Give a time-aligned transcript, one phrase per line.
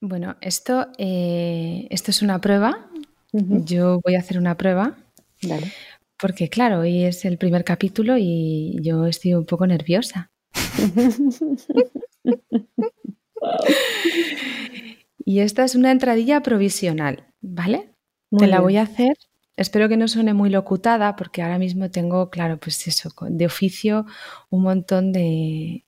[0.00, 2.90] Bueno, esto, eh, esto es una prueba.
[3.32, 4.96] Yo voy a hacer una prueba.
[5.42, 5.70] Dale.
[6.16, 10.30] Porque claro, hoy es el primer capítulo y yo estoy un poco nerviosa.
[15.24, 17.90] y esta es una entradilla provisional, ¿vale?
[18.36, 19.16] Te la voy a hacer.
[19.56, 24.06] Espero que no suene muy locutada porque ahora mismo tengo, claro, pues eso, de oficio
[24.48, 25.84] un montón de,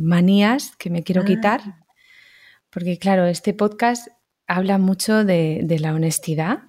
[0.00, 1.81] manías que me quiero quitar.
[2.72, 4.08] Porque claro, este podcast
[4.46, 6.64] habla mucho de, la honestidad.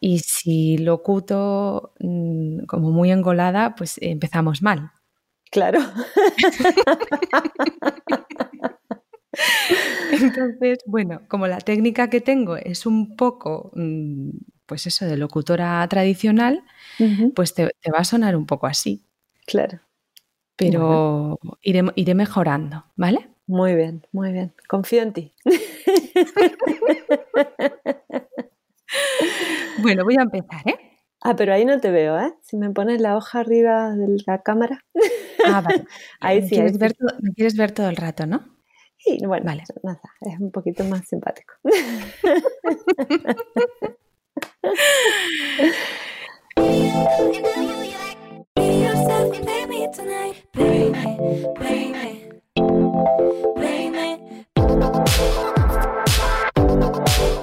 [0.00, 4.92] Y si locuto mm, como muy engolada, pues empezamos mal.
[5.50, 5.80] Claro.
[10.12, 14.28] Entonces, bueno, como la técnica que tengo es un poco, mm,
[14.66, 16.62] pues eso, de locutora tradicional,
[17.34, 19.06] pues te, va a sonar un poco así.
[19.46, 19.80] Claro.
[20.54, 23.30] Pero iré, iré mejorando, ¿vale?
[23.46, 24.54] Muy bien, muy bien.
[24.68, 25.34] Confío en ti.
[29.82, 30.78] bueno, voy a empezar, ¿eh?
[31.20, 32.34] Ah, pero ahí no te veo, ¿eh?
[32.42, 34.84] Si me pones la hoja arriba de la cámara.
[35.44, 35.84] Ah, vale.
[36.20, 36.56] ahí sí.
[36.56, 38.44] Quieres ver me quieres ver todo el rato, ¿no?
[38.98, 39.62] Sí, bueno, vale.
[39.82, 41.54] nada, es un poquito más simpático.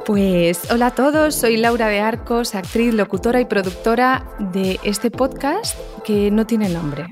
[0.05, 5.77] Pues hola a todos, soy Laura de Arcos, actriz, locutora y productora de este podcast
[6.03, 7.07] que no tiene nombre.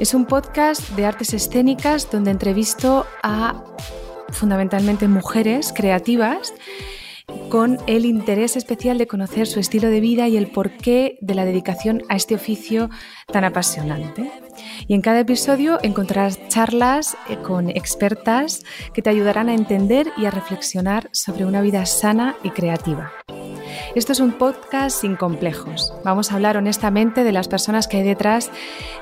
[0.00, 3.64] Es un podcast de artes escénicas donde entrevisto a
[4.30, 6.52] fundamentalmente mujeres creativas
[7.48, 11.44] con el interés especial de conocer su estilo de vida y el porqué de la
[11.44, 12.90] dedicación a este oficio
[13.26, 14.30] tan apasionante.
[14.86, 18.62] Y en cada episodio encontrarás charlas eh, con expertas
[18.92, 23.12] que te ayudarán a entender y a reflexionar sobre una vida sana y creativa.
[23.94, 25.94] Esto es un podcast sin complejos.
[26.04, 28.50] Vamos a hablar honestamente de las personas que hay detrás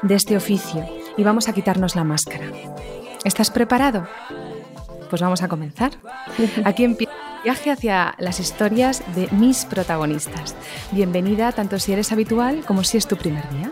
[0.03, 2.47] de este oficio y vamos a quitarnos la máscara.
[3.25, 4.06] ¿Estás preparado?
[5.10, 5.93] Pues vamos a comenzar.
[6.64, 10.56] Aquí empieza viaje hacia las historias de mis protagonistas.
[10.90, 13.70] Bienvenida tanto si eres habitual como si es tu primer día.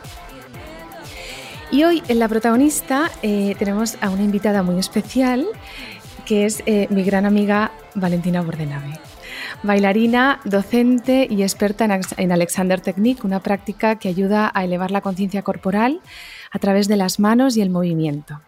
[1.73, 5.45] Y hoy en la protagonista eh, tenemos a una invitada muy especial
[6.25, 9.01] que es eh, mi gran amiga Valentina Bordenave.
[9.65, 11.85] Bailarina, docente y experta
[12.17, 16.01] en Alexander Technique, una práctica que ayuda a elevar la conciencia corporal
[16.53, 18.41] a través de las manos y el movimiento.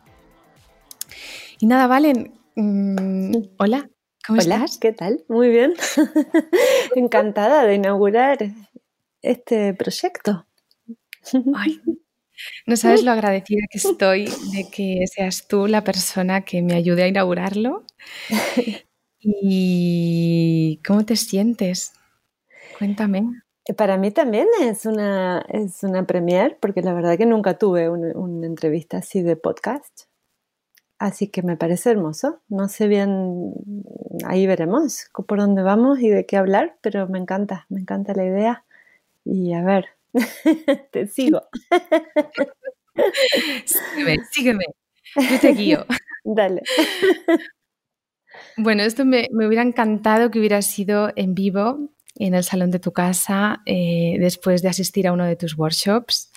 [1.59, 3.91] Y nada, Valen, Mm, hola,
[4.27, 4.79] ¿cómo hola, estás?
[4.79, 5.25] ¿Qué tal?
[5.29, 5.75] Muy bien.
[6.97, 8.39] Encantada de inaugurar
[9.23, 10.47] este proyecto.
[11.55, 11.81] Ay,
[12.67, 17.05] no sabes lo agradecida que estoy de que seas tú la persona que me ayude
[17.05, 17.85] a inaugurarlo.
[19.21, 21.93] ¿Y cómo te sientes?
[22.79, 23.25] Cuéntame.
[23.77, 28.47] Para mí también es una, es una premier, porque la verdad que nunca tuve una
[28.47, 30.07] entrevista así de podcast.
[30.99, 32.41] Así que me parece hermoso.
[32.49, 33.53] No sé bien,
[34.25, 38.25] ahí veremos por dónde vamos y de qué hablar, pero me encanta, me encanta la
[38.25, 38.65] idea.
[39.25, 39.87] Y a ver,
[40.93, 41.43] te sigo.
[43.67, 44.65] sígueme, sígueme.
[45.17, 45.85] Yo te guío.
[46.25, 46.63] Dale.
[48.57, 52.93] Bueno, esto me, hubiera encantado que hubiera sido en vivo en el salón de tu
[52.93, 56.33] casa eh, después de asistir a uno de tus workshops.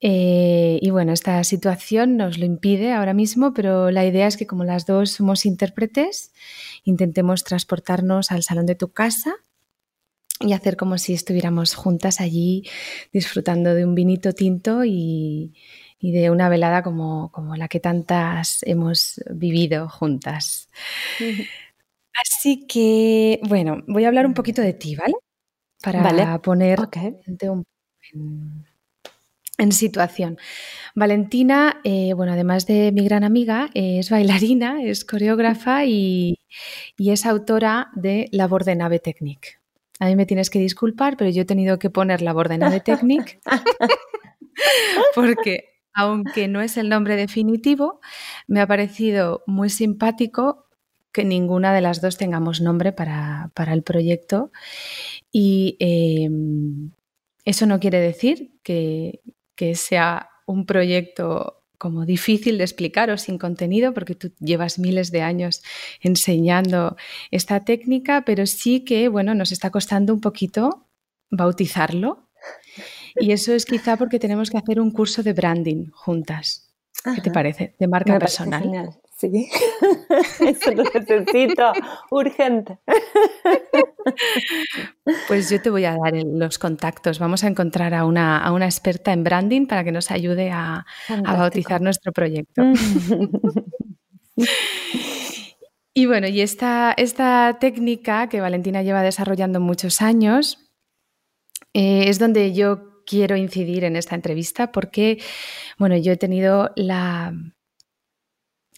[0.00, 4.46] Eh, y bueno, esta situación nos lo impide ahora mismo, pero la idea es que
[4.46, 6.32] como las dos somos intérpretes,
[6.84, 9.36] intentemos transportarnos al salón de tu casa
[10.40, 12.68] y hacer como si estuviéramos juntas allí
[13.12, 15.54] disfrutando de un vinito tinto y,
[16.00, 20.68] de una velada como, la que tantas hemos vivido juntas.
[22.22, 25.14] Así que, bueno, voy a hablar un poquito de ti, ¿vale?
[25.82, 27.64] Para poner un
[28.12, 28.64] en,
[29.58, 30.38] en situación.
[30.94, 36.38] Valentina, eh, bueno, además de mi gran amiga, es bailarina, es coreógrafa y,
[36.98, 39.58] es autora de Labor de Nave Technique.
[40.00, 42.80] A mí me tienes que disculpar, pero yo he tenido que poner Labor de Nave
[42.80, 43.40] Technique
[45.14, 48.00] porque, aunque no es el nombre definitivo,
[48.46, 50.64] me ha parecido muy simpático
[51.12, 54.50] que ninguna de las dos tengamos nombre para, el proyecto.
[55.30, 56.90] Y em,
[57.44, 59.20] eso no quiere decir que,
[59.56, 65.10] que sea un proyecto como difícil de explicar o sin contenido, porque tú llevas miles
[65.10, 65.62] de años
[66.00, 66.96] enseñando
[67.30, 70.88] esta técnica, pero sí que, bueno, nos está costando un poquito
[71.30, 72.30] bautizarlo.
[73.16, 76.74] Y eso es quizá porque tenemos que hacer un curso de branding juntas.
[77.14, 77.74] ¿Qué te parece?
[77.78, 78.98] De marca personal.
[79.30, 79.48] Sí.
[80.40, 81.72] Eso lo necesito
[82.10, 82.78] urgente.
[85.28, 87.18] Pues yo te voy a dar los contactos.
[87.18, 90.86] Vamos a encontrar a una, a una experta en branding para que nos ayude a,
[91.08, 92.62] a bautizar nuestro proyecto.
[95.94, 100.58] y bueno, y esta, esta técnica que Valentina lleva desarrollando muchos años
[101.74, 105.18] eh, es donde yo quiero incidir en esta entrevista porque,
[105.78, 107.34] bueno, yo he tenido la,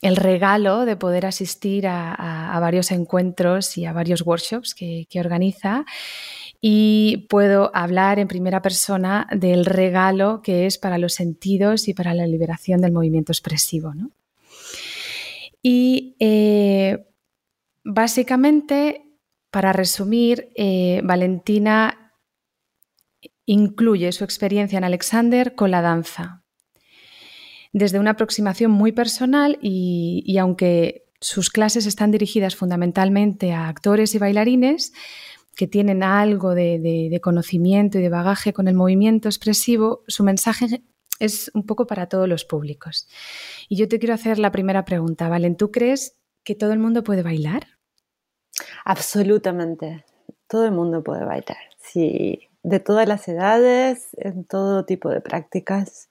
[0.02, 5.84] el regalo de poder asistir a, varios encuentros y a varios workshops que, organiza
[6.60, 12.14] y puedo hablar en primera persona del regalo que es para los sentidos y para
[12.14, 13.92] la liberación del movimiento expresivo.
[15.62, 17.06] Y eh,
[17.84, 19.18] básicamente,
[19.50, 22.12] para resumir, eh, Valentina
[23.46, 26.45] incluye su experiencia en Alexander con la danza.
[27.76, 34.18] Desde una aproximación muy personal y, aunque sus clases están dirigidas fundamentalmente a actores y
[34.18, 34.94] bailarines
[35.54, 40.84] que tienen algo de, conocimiento y de bagaje con el movimiento expresivo, su mensaje
[41.18, 43.08] es un poco para todos los públicos.
[43.68, 47.04] Y yo te quiero hacer la primera pregunta, Valen, ¿tú crees que todo el mundo
[47.04, 47.66] puede bailar?
[48.86, 50.06] Absolutamente,
[50.48, 51.58] todo el mundo puede bailar.
[51.78, 56.08] Sí, de todas las edades, en todo tipo de prácticas.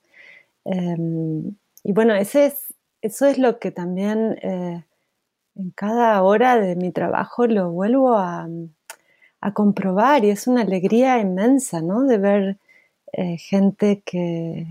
[0.65, 4.83] Em, y bueno, ese es, eso es lo que también eh,
[5.56, 8.47] en cada hora de mi trabajo lo vuelvo a,
[9.53, 12.01] comprobar y es una alegría inmensa, ¿no?
[12.06, 12.57] De ver
[13.13, 14.65] eh, gente que,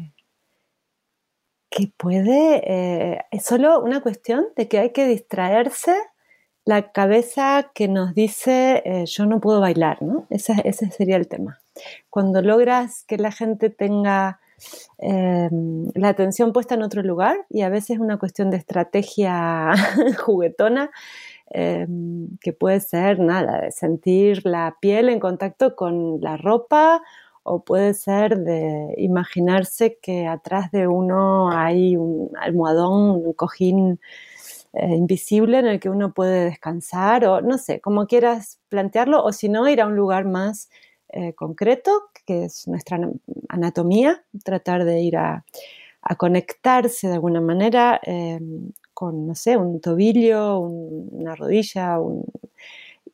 [1.70, 5.94] que puede, eh, es solo una cuestión de que hay que distraerse
[6.64, 10.26] la cabeza que nos dice yo no puedo bailar, ¿no?
[10.30, 11.60] ese sería el tema.
[12.10, 14.40] Cuando logras que la gente tenga
[14.98, 19.72] em, la atención puesta en otro lugar, y a veces es una cuestión de estrategia
[20.24, 20.90] juguetona,
[21.50, 27.02] em, que puede ser nada, de sentir la piel en contacto con la ropa,
[27.44, 34.00] o puede ser de imaginarse que atrás de uno hay un almohadón, un cojín
[34.72, 39.32] eh, invisible en el que uno puede descansar, o no sé, como quieras plantearlo, o
[39.32, 40.70] si no, ir a un lugar más
[41.10, 41.92] eh, concreto,
[42.26, 42.98] que es nuestra
[43.48, 45.44] anatomía, tratar de ir a,
[46.18, 48.38] conectarse de alguna manera eh,
[48.92, 51.98] con, no sé, un tobillo, una rodilla,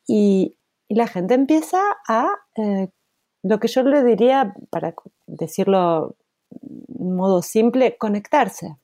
[0.07, 0.55] y,
[0.89, 1.79] la gente empieza
[2.09, 2.89] a, eh,
[3.45, 4.93] lo que yo le diría, para
[5.29, 6.17] decirlo
[6.51, 8.77] de modo simple, conectarse.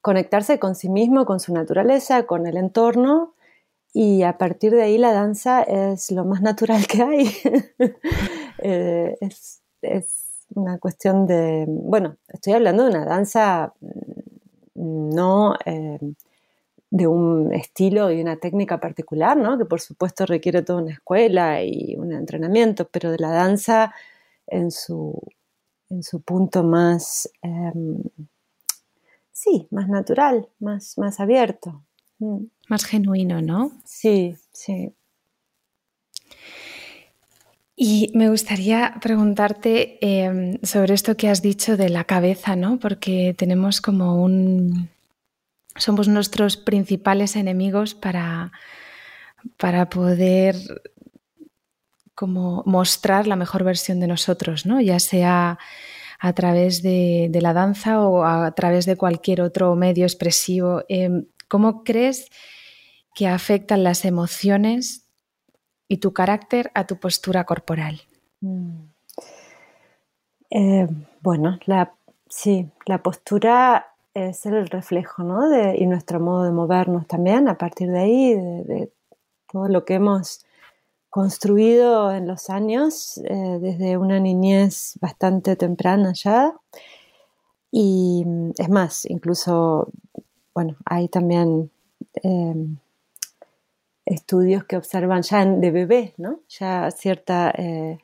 [0.00, 3.34] Conectarse con sí mismo, con su naturaleza, con el entorno
[3.92, 7.30] y a partir de ahí la danza es lo más natural que hay.
[8.62, 9.62] Eh, es,
[10.54, 15.98] una cuestión de, bueno, estoy hablando de una danza mm, no eh,
[16.90, 19.56] de un estilo y una técnica particular, ¿no?
[19.56, 23.94] que por supuesto requiere toda una escuela y un entrenamiento, pero de la danza
[24.46, 25.18] en su,
[25.88, 28.02] en su punto más, em,
[29.32, 31.82] sí, más natural, más, más abierto.
[32.18, 32.44] Mm.
[32.68, 33.72] Más genuino, ¿no?
[33.84, 34.94] Sí, sí.
[37.74, 42.78] Y me gustaría preguntarte em, sobre esto que has dicho de la cabeza, ¿no?
[42.78, 44.90] Porque tenemos como un...
[45.76, 48.52] Somos nuestros principales enemigos para,
[49.56, 50.54] para poder
[52.14, 54.80] como mostrar la mejor versión de nosotros, ¿no?
[54.80, 55.58] Ya sea
[56.18, 60.84] a través de, la danza o a través de cualquier otro medio expresivo.
[60.88, 62.28] Em, ¿Cómo crees
[63.14, 65.01] que afectan las emociones
[65.92, 68.00] y tu carácter a tu postura corporal?
[68.40, 68.84] Mm.
[70.48, 70.88] Eh,
[71.20, 71.92] bueno, la,
[72.30, 75.50] sí, la postura es el reflejo, ¿no?
[75.50, 78.90] De, y nuestro modo de movernos también, a partir de ahí, de,
[79.52, 80.46] todo lo que hemos
[81.10, 86.54] construido en los años, eh, desde una niñez bastante temprana ya.
[87.70, 88.24] Y
[88.56, 89.90] es más, incluso
[90.54, 91.70] bueno, hay también
[92.22, 92.78] em,
[94.12, 96.40] estudios que observan ya de bebé, ¿no?
[96.48, 97.98] Ya cierta, eh,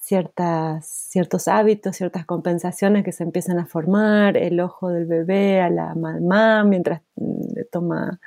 [0.00, 5.70] ciertas, ciertos hábitos, ciertas compensaciones que se empiezan a formar, el ojo del bebé a
[5.70, 8.20] la mamá mientras mm, toma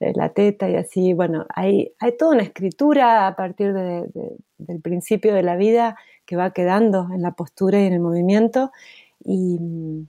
[0.00, 5.34] eh, la teta y así, bueno, hay, hay toda una escritura a partir del principio
[5.34, 5.96] de la vida
[6.26, 8.72] que va quedando en la postura y en el movimiento
[9.24, 10.08] y mm,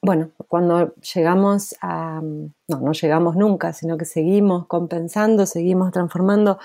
[0.00, 6.58] bueno, cuando llegamos a, no, no llegamos nunca, sino que seguimos compensando, seguimos transformando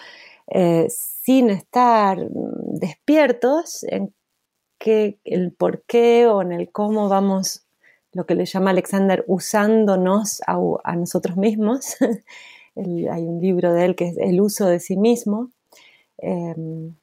[0.48, 4.14] eh, sin estar despiertos en
[4.78, 7.66] qué, el por qué o en el cómo vamos
[8.12, 11.96] lo que le llama Alexander usándonos a, nosotros mismos.
[12.76, 15.50] hay un libro de él que es El uso de sí mismo.
[16.20, 16.96] Em,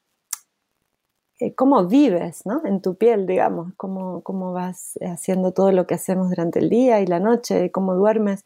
[1.40, 2.62] eh, cómo vives ¿no?
[2.66, 7.00] en tu piel, digamos, cómo, cómo, vas haciendo todo lo que hacemos durante el día
[7.00, 8.44] y la noche, cómo duermes.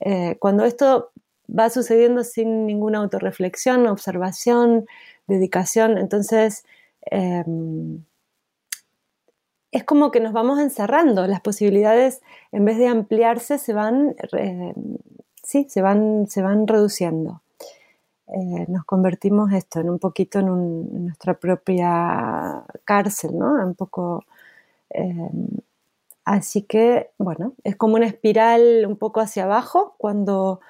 [0.00, 1.10] Eh, cuando esto
[1.48, 4.86] va sucediendo sin ninguna autorreflexión, observación,
[5.26, 6.64] dedicación, entonces
[7.02, 8.04] em,
[9.72, 12.22] es como que nos vamos encerrando, las posibilidades
[12.52, 14.16] en vez de ampliarse se van,
[15.42, 17.43] sí, se van, se van reduciendo.
[18.28, 23.52] Eh, nos convertimos esto en un poquito en, nuestra propia cárcel, ¿no?
[23.64, 24.24] Un poco.
[24.90, 25.30] Eh,
[26.24, 30.60] así que, bueno, es como una espiral un poco hacia abajo cuando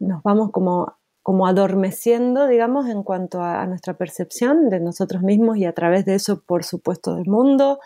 [0.00, 5.64] nos vamos como, como adormeciendo, digamos, en cuanto a, nuestra percepción de nosotros mismos y
[5.64, 7.80] a través de eso, por supuesto, del mundo,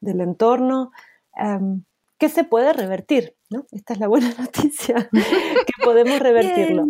[0.00, 0.92] del entorno.
[1.36, 1.84] Em,
[2.18, 3.66] que se puede revertir, ¿no?
[3.72, 6.86] Esta es la buena noticia, que podemos revertirlo.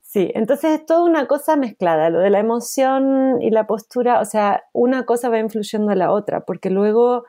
[0.00, 4.24] Sí, entonces es toda una cosa mezclada, lo de la emoción y la postura, o
[4.24, 7.24] sea, una cosa va influyendo a la otra, porque luego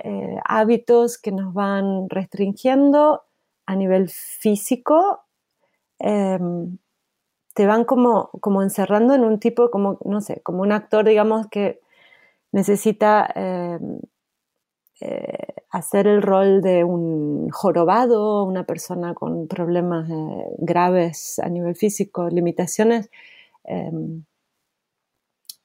[0.00, 3.22] eh, hábitos que nos van restringiendo
[3.64, 5.24] a nivel físico
[6.00, 6.78] em,
[7.54, 11.46] te van como, como encerrando en un tipo, como, no sé, como un actor, digamos,
[11.48, 11.80] que
[12.52, 14.00] necesita em,
[15.00, 21.76] eh, hacer el rol de un jorobado, una persona con problemas eh, graves a nivel
[21.76, 23.10] físico, limitaciones,
[23.64, 24.24] em,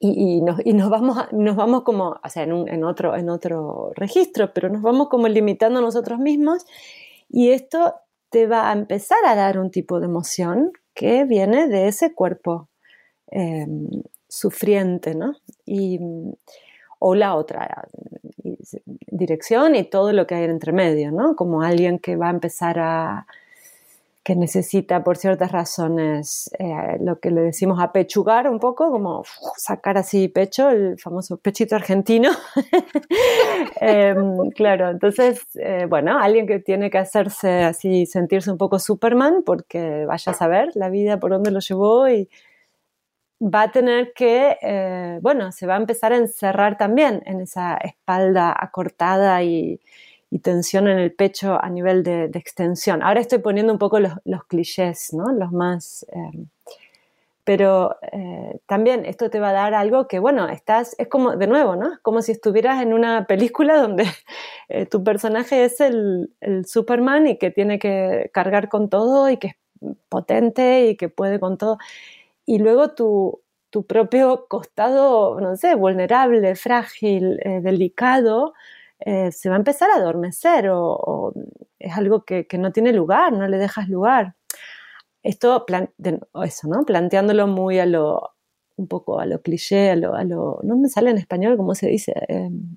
[0.03, 4.81] y, nos, vamos, nos vamos como, o sea, en, otro, en otro registro, pero nos
[4.81, 6.65] vamos como limitando a nosotros mismos
[7.29, 7.93] y esto
[8.31, 12.67] te va a empezar a dar un tipo de emoción que viene de ese cuerpo
[13.27, 13.87] em,
[14.27, 15.35] sufriente, ¿no?
[15.65, 15.99] Y,
[17.03, 17.87] o la otra
[19.07, 21.35] dirección y todo lo que hay entre medio, ¿no?
[21.35, 23.25] Como alguien que va a empezar a,
[24.23, 29.23] que necesita por ciertas razones eh, lo que le decimos apechugar un poco, como
[29.57, 32.29] sacar así pecho, el famoso pechito argentino.
[33.83, 39.41] Em, claro, entonces, eh, bueno, alguien que tiene que hacerse así, sentirse un poco Superman,
[39.43, 42.29] porque vaya a saber la vida por dónde lo llevó y
[43.41, 47.75] va a tener que, eh, bueno, se va a empezar a encerrar también en esa
[47.77, 49.79] espalda acortada y,
[50.43, 53.03] tensión en el pecho a nivel de, extensión.
[53.03, 55.33] Ahora estoy poniendo un poco los, clichés, ¿no?
[55.33, 56.05] Los más...
[56.13, 56.45] Eh,
[57.43, 61.47] pero eh, también esto te va a dar algo que, bueno, estás, es como, de
[61.47, 61.99] nuevo, ¿no?
[62.01, 64.05] Como si estuvieras en una película donde
[64.91, 69.47] tu personaje es el, el Superman y que tiene que cargar con todo y que
[69.47, 69.55] es
[70.07, 71.77] potente y que puede con todo
[72.51, 73.41] y luego tu,
[73.87, 78.53] propio costado, no sé, vulnerable, frágil, eh, delicado,
[78.99, 81.33] eh, se va a empezar a adormecer o,
[81.79, 84.35] es algo que, no tiene lugar, no le dejas lugar.
[85.23, 85.65] Esto,
[86.43, 86.83] eso, ¿no?
[86.83, 88.31] Planteándolo muy a lo,
[88.75, 91.73] un poco a lo cliché, a lo, a lo no me sale en español, ¿cómo
[91.73, 92.13] se dice?
[92.27, 92.75] Em,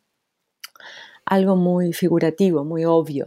[1.27, 3.27] algo muy figurativo, muy obvio.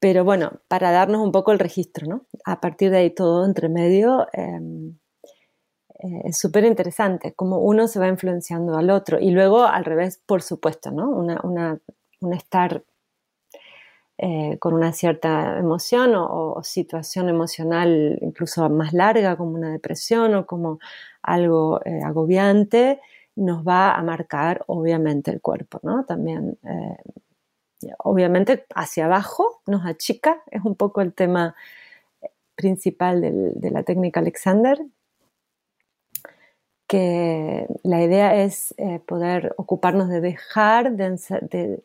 [0.00, 2.26] Pero bueno, para darnos un poco el registro, ¿no?
[2.44, 4.98] A partir de ahí todo entre medio em,
[5.98, 9.18] eh, es súper interesante, cómo uno se va influenciando al otro.
[9.20, 11.10] Y luego al revés, por supuesto, ¿no?
[11.10, 11.40] Una,
[12.20, 12.84] un estar
[14.18, 20.46] eh, con una cierta emoción o, situación emocional incluso más larga, como una depresión o
[20.46, 20.78] como
[21.22, 23.00] algo eh, agobiante,
[23.36, 26.04] nos va a marcar obviamente el cuerpo, ¿no?
[26.06, 26.58] También
[27.98, 31.54] obviamente hacia abajo nos achica, es un poco el tema
[32.54, 34.80] principal de la técnica Alexander,
[36.86, 41.82] que la idea es eh, poder ocuparnos de dejar de,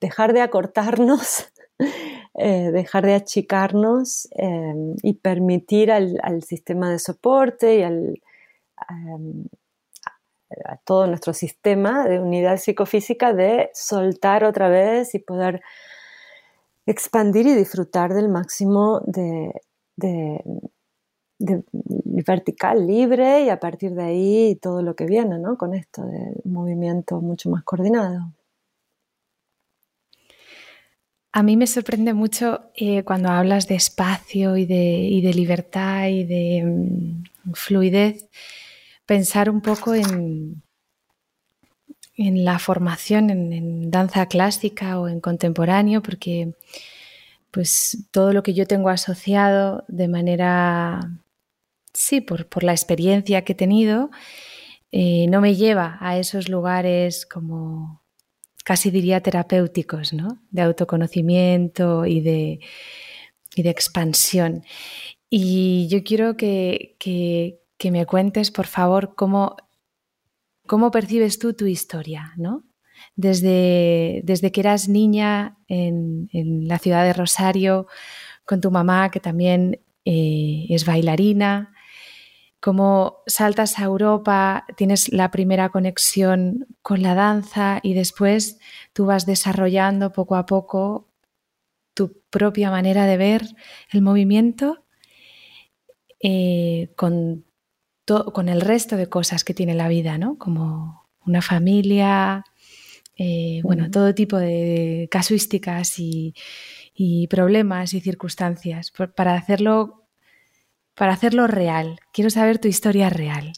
[0.00, 1.52] dejar de acortarnos,
[2.34, 8.20] eh, dejar de achicarnos eh, y permitir al, sistema de soporte y al,
[10.84, 15.62] todo nuestro sistema de unidad psicofísica de soltar otra vez y poder
[16.86, 19.52] expandir y disfrutar del máximo de,
[22.26, 25.58] vertical libre y a partir de ahí todo lo que viene ¿no?
[25.58, 28.32] con esto del movimiento mucho más coordinado.
[31.32, 36.62] A mí me sorprende mucho eh, cuando hablas de espacio y de, libertad y de
[36.64, 38.28] mm, fluidez
[39.06, 40.62] pensar un poco en,
[42.16, 46.54] la formación en, danza clásica o en contemporáneo, porque
[47.50, 51.10] pues todo lo que yo tengo asociado de manera,
[51.92, 54.10] sí, por, la experiencia que he tenido,
[54.92, 58.02] eh, no me lleva a esos lugares como
[58.64, 60.38] casi diría terapéuticos, ¿no?
[60.50, 62.60] De autoconocimiento y de,
[63.54, 64.64] y de expansión.
[65.30, 66.96] Y yo quiero que,
[67.90, 69.56] me cuentes, por favor, cómo,
[70.66, 72.64] cómo percibes tú tu historia, ¿no?
[73.16, 76.28] Desde, desde que eras niña en,
[76.68, 77.86] la ciudad de Rosario,
[78.44, 81.72] con tu mamá, que también eh, es bailarina,
[82.60, 88.58] cómo saltas a Europa, tienes la primera conexión con la danza y después
[88.94, 91.08] tú vas desarrollando poco a poco
[91.92, 93.42] tu propia manera de ver
[93.92, 94.84] el movimiento
[96.20, 97.43] eh, con,
[98.06, 100.36] con, el resto de cosas que tiene la vida, ¿no?
[100.38, 102.44] Como una familia,
[103.16, 106.34] eh, bueno, todo tipo de casuísticas y,
[106.94, 110.00] y problemas y circunstancias para hacerlo
[110.94, 111.98] para hacerlo real.
[112.12, 113.52] Quiero saber tu historia real.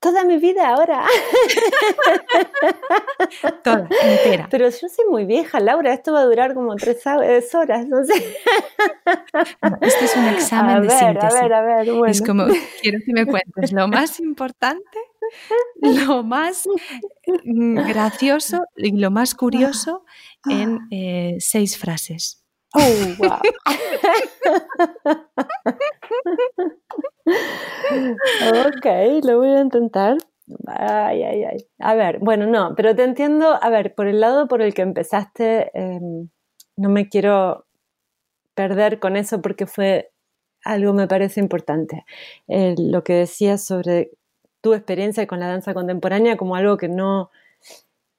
[0.00, 1.04] Toda mi vida ahora.
[3.64, 4.46] Toda, entera.
[4.48, 5.92] Pero yo soy muy vieja, Laura.
[5.92, 7.04] Esto va a durar como tres
[7.54, 8.14] horas, no sé.
[9.80, 11.34] este es un examen a de ver, síntesis.
[11.34, 12.06] A ver, a ver, bueno.
[12.06, 12.46] Es como,
[12.80, 14.98] quiero que me cuentes lo más importante,
[15.80, 16.68] lo más
[17.44, 20.04] mm, gracioso y lo más curioso
[20.48, 22.44] en eh, seis frases.
[22.74, 22.80] Oh,
[23.18, 23.40] wow.
[28.66, 30.16] ok, lo voy a intentar.
[30.66, 31.56] Ay, ay, ay.
[31.78, 33.58] A ver, bueno, no, pero te entiendo.
[33.62, 36.28] A ver, por el lado por el que empezaste, em,
[36.76, 37.66] no me quiero
[38.54, 40.10] perder con eso porque fue
[40.64, 42.04] algo me parece importante.
[42.48, 44.10] lo que decías sobre
[44.60, 47.30] tu experiencia con la danza contemporánea como algo que no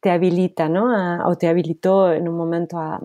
[0.01, 0.86] te habilita, ¿no?
[1.28, 3.01] o te habilitó en un momento a,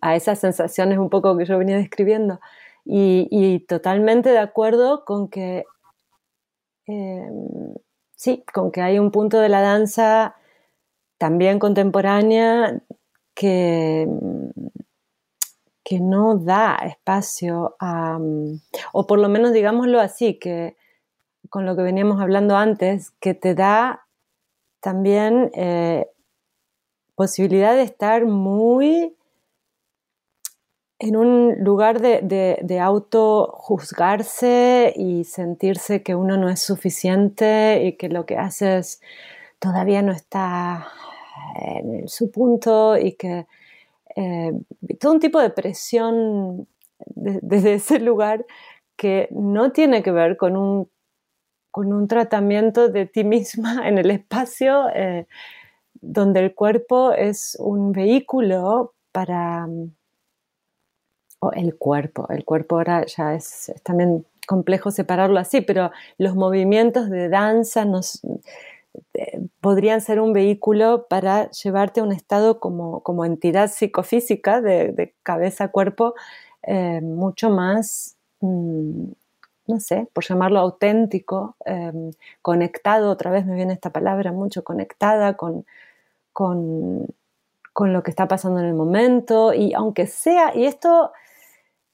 [0.00, 2.40] a, esas sensaciones un poco que yo venía describiendo.
[2.84, 5.64] Y, totalmente de acuerdo con que,
[6.86, 7.74] em,
[8.16, 10.36] sí, con que hay un punto de la danza
[11.18, 12.82] también contemporánea
[13.34, 14.08] que,
[15.84, 18.18] que no da espacio a,
[18.92, 20.76] o por lo menos digámoslo así, que
[21.50, 24.06] con lo que veníamos hablando antes, que te da
[24.80, 26.08] también eh,
[27.14, 29.14] posibilidad de estar muy
[31.02, 32.20] en un lugar de,
[32.62, 39.00] de, auto juzgarse y sentirse que uno no es suficiente y que lo que haces
[39.58, 40.86] todavía no está
[41.56, 43.46] en su punto y que
[44.14, 44.52] eh,
[45.00, 46.68] todo un tipo de presión
[47.06, 48.46] desde ese lugar
[48.96, 50.88] que no tiene que ver con un,
[51.72, 55.26] con un tratamiento de ti misma en el espacio eh,
[55.94, 59.66] donde el cuerpo es un vehículo para
[61.50, 62.28] el cuerpo.
[62.30, 68.20] El cuerpo ahora ya es, también complejo separarlo así, pero los movimientos de danza nos,
[69.14, 76.14] eh, podrían ser un vehículo para llevarte a un estado como, entidad psicofísica de, cabeza-cuerpo
[76.62, 79.04] eh, mucho más, mm,
[79.66, 85.36] no sé, por llamarlo auténtico, em, conectado, otra vez me viene esta palabra mucho, conectada
[85.36, 85.64] con,
[86.32, 87.06] con,
[87.72, 91.12] con lo que está pasando en el momento y aunque sea, y esto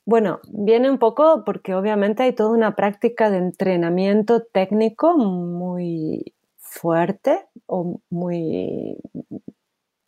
[0.09, 7.47] bueno, viene un poco porque obviamente hay toda una práctica de entrenamiento técnico muy fuerte
[7.67, 8.97] o muy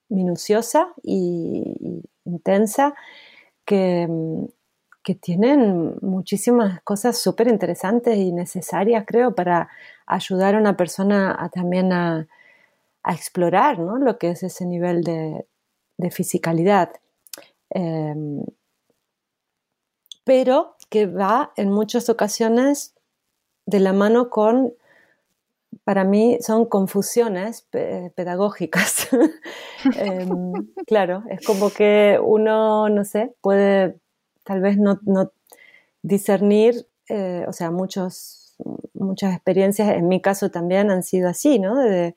[0.09, 1.75] minuciosa y,
[2.25, 2.95] intensa
[3.67, 4.09] que,
[5.21, 9.69] tienen muchísimas cosas súper interesantes y necesarias, creo, para
[10.07, 12.27] ayudar a una persona a también a,
[13.05, 15.47] explorar lo que es ese nivel de,
[15.99, 16.91] de fisicalidad.
[17.71, 18.45] Em,
[20.25, 22.95] pero que va en muchas ocasiones
[23.67, 24.75] de la mano con,
[25.85, 29.09] para mí, son confusiones pedagógicas.
[29.97, 30.53] Em,
[30.87, 33.97] claro, es como que uno, no sé, puede
[34.45, 35.01] tal vez no,
[36.03, 38.57] discernir, eh, o sea, muchos,
[38.93, 41.79] muchas experiencias, en mi caso también han sido así, ¿no?
[41.79, 42.15] De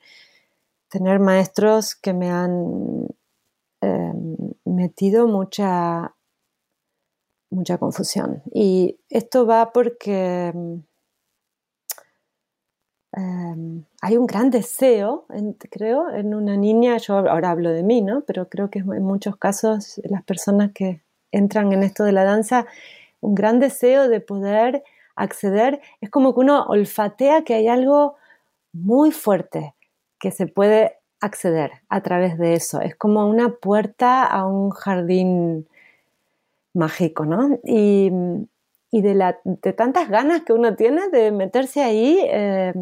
[0.88, 3.08] tener maestros que me han
[3.80, 6.13] em, metido mucha
[7.50, 8.42] mucha confusión.
[8.52, 10.52] Y esto va porque
[13.12, 15.26] em, hay un gran deseo,
[15.70, 18.22] creo, en una niña, yo ahora hablo de mí, ¿no?
[18.26, 21.00] Pero creo que en muchos casos las personas que
[21.32, 22.66] entran en esto de la danza,
[23.20, 24.84] un gran deseo de poder
[25.16, 28.16] acceder, es como que uno olfatea que hay algo
[28.72, 29.74] muy fuerte
[30.18, 32.80] que se puede acceder a través de eso.
[32.80, 35.68] Es como una puerta a un jardín
[36.74, 37.58] mágico, ¿no?
[37.64, 38.10] Y,
[38.92, 42.72] de, tantas ganas que uno tiene de meterse ahí, eh,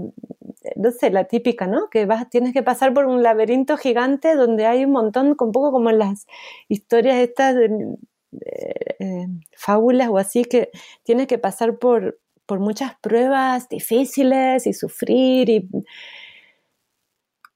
[0.77, 1.89] no sé, la típica, ¿no?
[1.91, 5.73] Que vas, tienes que pasar por un laberinto gigante donde hay un montón, un poco
[5.73, 6.27] como en las
[6.69, 7.97] historias estas de,
[8.99, 9.27] eh,
[9.57, 10.71] fábulas o así, que
[11.03, 15.69] tienes que pasar por, por muchas pruebas difíciles y sufrir y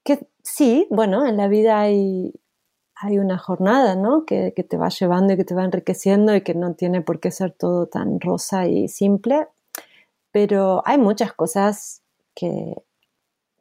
[0.03, 2.33] que sí, bueno, en la vida hay,
[2.99, 4.25] hay una jornada, ¿no?
[4.25, 7.19] Que, que, te va llevando y que te va enriqueciendo y que no tiene por
[7.19, 9.47] qué ser todo tan rosa y simple,
[10.31, 12.01] pero hay muchas cosas
[12.35, 12.75] que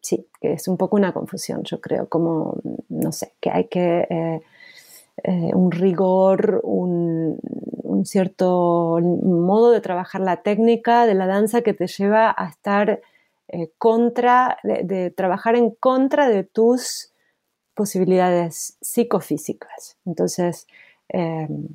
[0.01, 4.07] sí, que es un poco una confusión, yo creo, como, no sé, que hay que...
[4.09, 4.43] Eh,
[5.25, 7.39] eh, un rigor, un,
[8.05, 13.01] cierto modo de trabajar la técnica de la danza que te lleva a estar
[13.49, 17.13] eh, contra, de, trabajar en contra de tus
[17.77, 19.97] posibilidades psicofísicas.
[20.07, 20.67] Entonces,
[21.09, 21.69] em,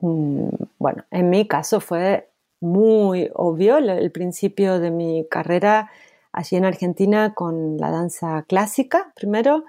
[0.00, 2.28] mm, bueno, en mi caso fue
[2.60, 5.90] muy obvio el principio de mi carrera
[6.32, 9.64] allí en Argentina con la danza clásica primero,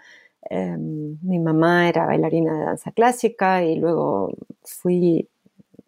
[0.49, 4.31] Em, mi mamá era bailarina de danza clásica y luego
[4.63, 5.27] fui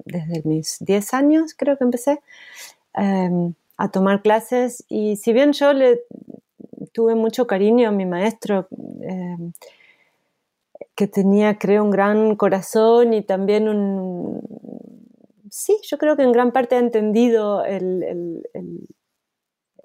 [0.06, 2.22] desde mis 10 años, creo que empecé,
[2.96, 6.02] em, a tomar clases y si bien yo le
[6.88, 8.68] tuve mucho cariño a mi maestro,
[9.02, 9.54] em,
[10.96, 14.42] que tenía, creo, un gran corazón y también un...
[15.50, 18.44] Sí, yo creo que en gran parte ha entendido el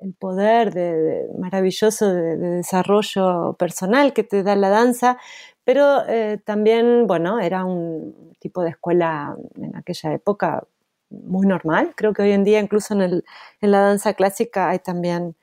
[0.03, 5.19] el poder de, maravilloso de, desarrollo personal que te da la danza,
[5.65, 10.67] pero eh, también, bueno, era un tipo de escuela en aquella época
[11.11, 11.93] muy normal.
[11.97, 13.23] Creo que hoy en día, incluso en,
[13.61, 15.37] la danza clásica, hay también,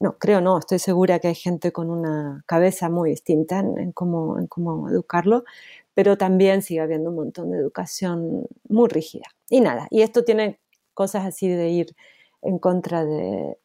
[0.00, 4.38] no, creo no, estoy segura que hay gente con una cabeza muy distinta en, cómo,
[4.38, 5.44] en cómo educarlo,
[5.92, 9.26] pero también sigue habiendo un montón de educación muy rígida.
[9.50, 10.58] Y nada, y esto tiene
[10.94, 11.94] cosas así de ir
[12.40, 13.58] en contra de,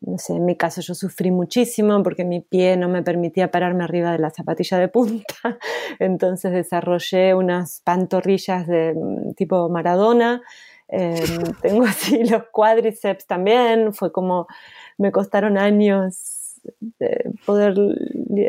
[0.00, 3.84] no sé, en mi caso yo sufrí muchísimo porque mi pie no me permitía pararme
[3.84, 5.34] arriba de la zapatilla de punta,
[6.00, 10.42] entonces desarrollé unas pantorrillas de mm, tipo Maradona,
[10.88, 11.16] em,
[11.62, 14.48] tengo así los cuádriceps también, fue como
[14.98, 16.44] me costaron años
[17.44, 17.74] poder,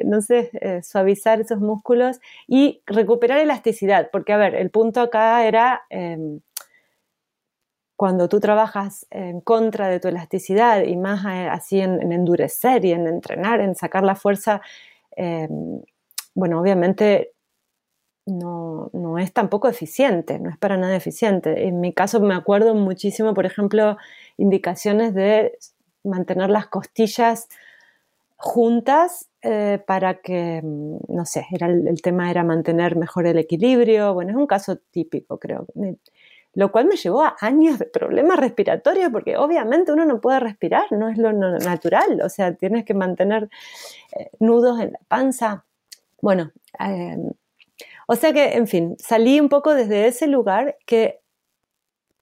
[0.06, 5.46] no sé, eh, suavizar esos músculos y recuperar elasticidad, porque a ver, el punto acá
[5.46, 5.84] era...
[5.90, 6.40] Em,
[7.98, 12.92] cuando tú trabajas en contra de tu elasticidad y más eh, así en, endurecer y
[12.92, 14.62] en entrenar, en sacar la fuerza,
[15.16, 15.82] em,
[16.36, 17.34] bueno, obviamente
[18.28, 21.68] no, no, es tampoco eficiente, no es para nada eficiente.
[21.68, 23.98] En mi caso me acuerdo muchísimo, por ejemplo,
[24.38, 25.58] indicaciones de
[26.08, 27.48] mantener las costillas
[28.36, 34.14] juntas eh, para que, mm, no sé, era el, tema era mantener mejor el equilibrio.
[34.14, 35.68] Bueno, es un caso típico, creo
[36.58, 40.92] lo cual me llevó a años de problemas respiratorios, porque obviamente uno no puede respirar,
[40.92, 43.48] no es lo natural, o sea, tienes que mantener
[44.14, 45.66] eh, nudos en la panza.
[46.20, 47.30] Bueno, em,
[48.08, 51.22] o sea que, en fin, salí un poco desde ese lugar que,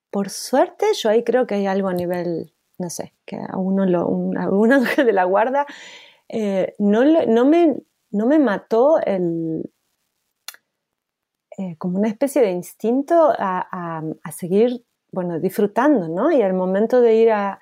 [0.09, 3.85] por suerte, yo ahí creo que hay algo a nivel, no sé, que a uno
[3.85, 4.37] lo, un,
[4.73, 5.65] ángel de la guarda,
[6.29, 7.77] eh, no, no, me,
[8.11, 9.69] no me mató el,
[11.57, 16.31] eh, como una especie de instinto a, seguir, bueno, disfrutando, ¿no?
[16.31, 17.61] Y al momento de ir a,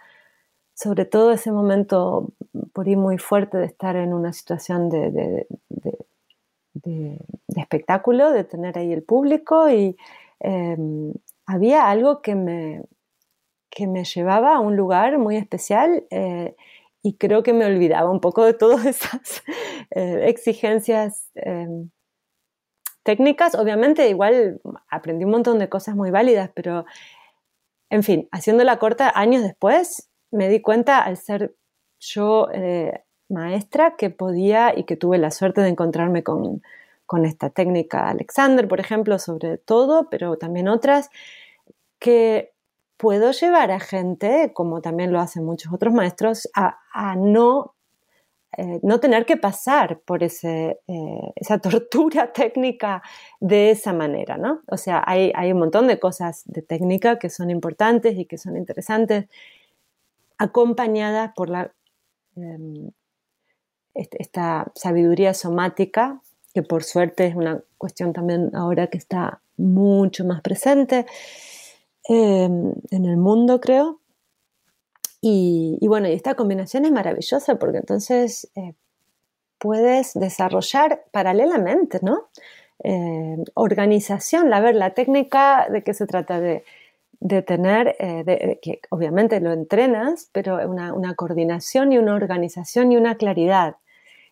[0.74, 2.34] sobre todo ese momento
[2.74, 5.46] por ir muy fuerte de estar en una situación de,
[7.56, 9.96] espectáculo, de tener ahí el público y
[10.40, 11.14] em,
[11.46, 12.82] había algo que me,
[13.74, 16.56] que me llevaba a un lugar muy especial eh,
[17.02, 19.44] y creo que me olvidaba un poco de todas esas
[19.90, 21.90] eh, exigencias em,
[23.02, 26.86] técnicas, obviamente igual aprendí un montón de cosas muy válidas, pero
[27.90, 31.56] en fin, haciéndola corta, años después me di cuenta al ser
[32.00, 36.62] yo eh, maestra que podía y que tuve la suerte de encontrarme con,
[37.26, 41.12] esta técnica Alexander, por ejemplo, sobre todo, pero también otras,
[42.00, 42.53] que
[42.98, 47.74] puedo llevar a gente, como también lo hacen muchos otros maestros, a, a no
[48.56, 53.02] eh, no tener que pasar por ese, eh, esa tortura técnica
[53.40, 54.62] de esa manera, ¿no?
[54.68, 58.56] O sea, hay, un montón de cosas de técnica que son importantes y que son
[58.58, 59.26] interesantes,
[60.38, 61.72] acompañadas por la,
[62.36, 62.92] em,
[63.96, 66.22] este, esta sabiduría somática,
[66.54, 71.06] que por suerte es una cuestión también ahora que está mucho más presente
[72.08, 74.00] em, en el mundo, creo.
[75.22, 78.74] Y, bueno, y esta combinación es maravillosa porque entonces eh,
[79.58, 82.28] puedes desarrollar paralelamente, ¿no?
[82.84, 86.66] Eh, organización, a ver, la técnica de qué se trata de,
[87.24, 93.16] de tener, eh, que obviamente lo entrenas, pero una, coordinación y una organización y una
[93.16, 93.78] claridad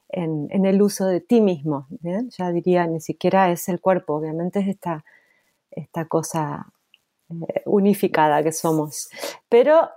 [0.10, 1.88] en, el uso de ti mismo.
[2.38, 5.06] Ya diría, ni siquiera es el cuerpo, obviamente es esta,
[5.72, 6.74] esta cosa
[7.66, 9.10] unificada que somos.
[9.50, 9.90] Pero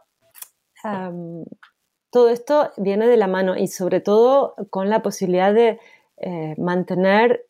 [2.10, 5.80] todo esto viene de la mano y sobre todo con la posibilidad de
[6.18, 7.46] eh, mantener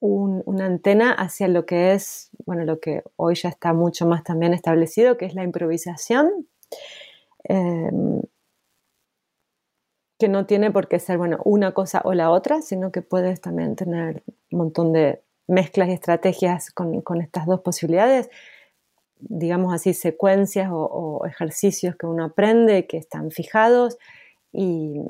[0.00, 4.52] una antena hacia lo que es, bueno, lo que hoy ya está mucho más también
[4.52, 6.48] establecido, que es la improvisación,
[7.44, 8.20] em,
[10.18, 13.40] que no tiene por qué ser, bueno, una cosa o la otra, sino que puedes
[13.40, 18.28] también tener un montón de mezclas y estrategias con, estas dos posibilidades,
[19.28, 23.98] digamos así, secuencias o, ejercicios que uno aprende, que están fijados
[24.52, 25.00] y,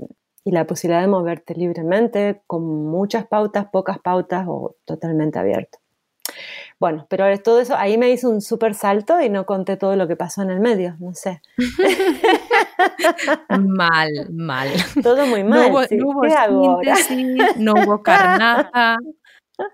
[0.45, 5.79] y la posibilidad de moverte libremente con muchas pautas, pocas pautas o totalmente abierto.
[6.79, 10.09] Bueno, pero todo eso, ahí me hizo un súper salto y no conté todo lo
[10.09, 11.41] que pasó en el medio, no sé.
[13.61, 14.69] mal, mal.
[15.01, 15.71] Todo muy mal.
[15.71, 15.83] No hubo,
[17.57, 18.99] no hubo carnada,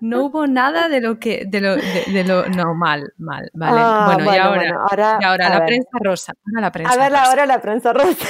[0.00, 3.76] no hubo nada de lo que, de lo, de, lo no, mal, mal, vale.
[3.80, 6.34] Ah, bueno, y ahora, y ahora la prensa rosa.
[6.44, 8.26] la prensa a ver, ahora la prensa rosa.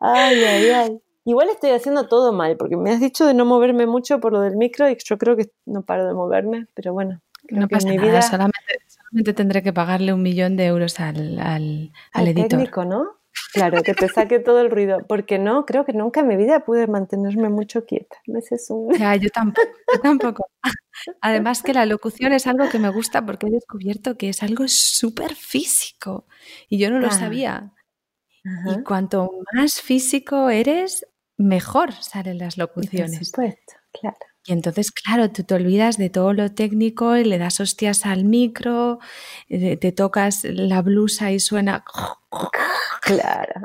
[0.00, 1.00] ay, ay, ay.
[1.24, 4.40] Igual estoy haciendo todo mal, porque me has dicho de no moverme mucho por lo
[4.40, 7.20] del micro y yo creo que no paro de moverme, pero bueno.
[7.50, 8.22] No pasa mi vida...
[8.22, 12.48] solamente, tendré que pagarle un millón de euros al, al, al, editor.
[12.48, 13.18] Técnico, ¿no?
[13.52, 16.64] Claro, que te saque todo el ruido, porque no, creo que nunca en mi vida
[16.64, 18.16] pude mantenerme mucho quieta.
[18.98, 20.46] Ya, yo tampoco, yo tampoco.
[21.20, 24.68] Además que la locución es algo que me gusta porque he descubierto que es algo
[24.68, 26.26] súper físico
[26.68, 27.72] y yo no lo sabía.
[28.44, 33.18] Y cuanto más físico eres, mejor salen las locuciones.
[33.18, 34.25] Por supuesto, claro.
[34.46, 38.24] Y entonces, claro, tú te olvidas de todo lo técnico y le das hostias al
[38.24, 39.00] micro,
[39.48, 41.84] eh, te tocas la blusa y suena.
[43.02, 43.62] Claro.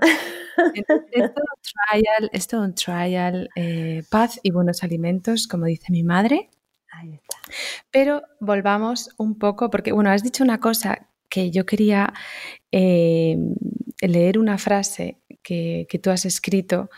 [2.32, 6.50] es todo un trial, eh, paz y buenos alimentos, como dice mi madre.
[6.92, 7.38] Ahí está.
[7.90, 12.14] Pero volvamos un poco, porque, bueno, has dicho una cosa que yo quería
[12.72, 13.36] eh,
[14.02, 16.90] leer una frase que, que tú has escrito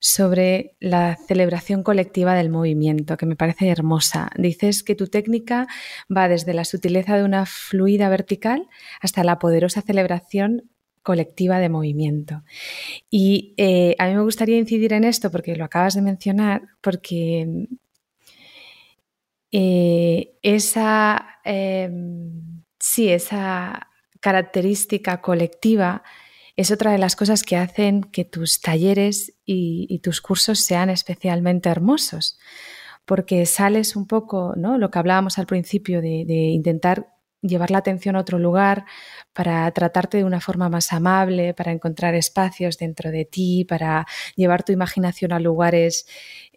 [0.00, 4.30] sobre la celebración colectiva del movimiento, que me parece hermosa.
[4.36, 5.68] Dices que tu técnica
[6.14, 8.66] va desde la sutileza de una fluida vertical
[9.00, 10.70] hasta la poderosa celebración
[11.02, 12.42] colectiva de movimiento.
[13.10, 17.66] Y eh, a mí me gustaría incidir en esto porque lo acabas de mencionar, porque
[19.52, 23.88] eh, esa, em, sí, esa
[24.20, 26.02] característica colectiva
[26.60, 31.70] es otra de las cosas que hacen que tus talleres y, tus cursos sean especialmente
[31.70, 32.38] hermosos,
[33.06, 34.76] porque sales un poco, ¿no?
[34.76, 38.84] Lo que hablábamos al principio de, intentar llevar la atención a otro lugar
[39.32, 44.62] para tratarte de una forma más amable, para encontrar espacios dentro de ti, para llevar
[44.62, 46.06] tu imaginación a lugares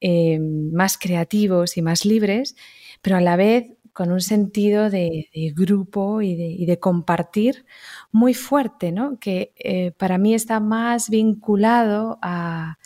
[0.01, 2.57] eh, más creativos y más libres,
[3.01, 7.65] pero a la vez con un sentido de, grupo y de, compartir
[8.11, 9.19] muy fuerte, ¿no?
[9.19, 12.77] que eh, para mí está más vinculado a,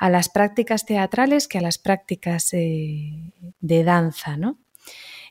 [0.00, 4.36] las prácticas teatrales que a las prácticas eh, de danza.
[4.36, 4.58] ¿no?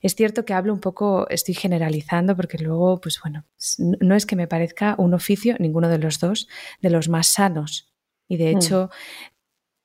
[0.03, 3.45] Es cierto que hablo un poco, estoy generalizando, porque luego, pues bueno,
[3.79, 6.47] no es que me parezca un oficio, ninguno de los dos,
[6.81, 7.93] de los más sanos.
[8.27, 8.57] Y de mm.
[8.57, 8.89] hecho,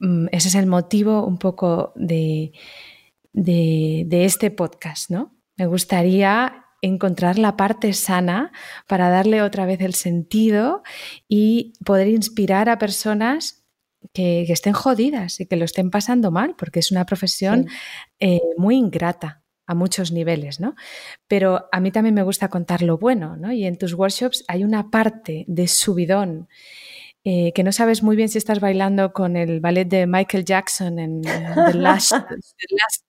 [0.00, 2.52] mm, ese es el motivo un poco de,
[3.32, 5.37] de, de, este podcast, ¿no?
[5.58, 8.52] Me gustaría encontrar la parte sana
[8.86, 10.82] para darle otra vez el sentido
[11.26, 13.64] y poder inspirar a personas
[14.12, 17.68] que, estén jodidas y que lo estén pasando mal, porque es una profesión
[18.20, 20.76] eh, muy ingrata a muchos niveles, ¿no?
[21.26, 23.52] Pero a mí también me gusta contar lo bueno, ¿no?
[23.52, 26.48] Y en tus workshops hay una parte de subidón
[27.24, 30.98] eh, que no sabes muy bien si estás bailando con el ballet de Michael Jackson
[30.98, 31.22] en,
[31.72, 32.14] The, Last,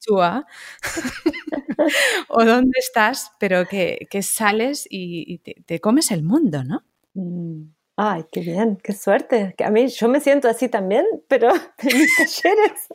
[0.06, 0.46] Tour
[2.30, 6.84] o dónde estás, pero que, sales y, te, comes el mundo, ¿no?
[7.14, 7.72] Mm.
[8.02, 9.56] Ay, qué bien, qué suerte.
[9.62, 12.88] A mí yo me siento así también, pero en mis talleres.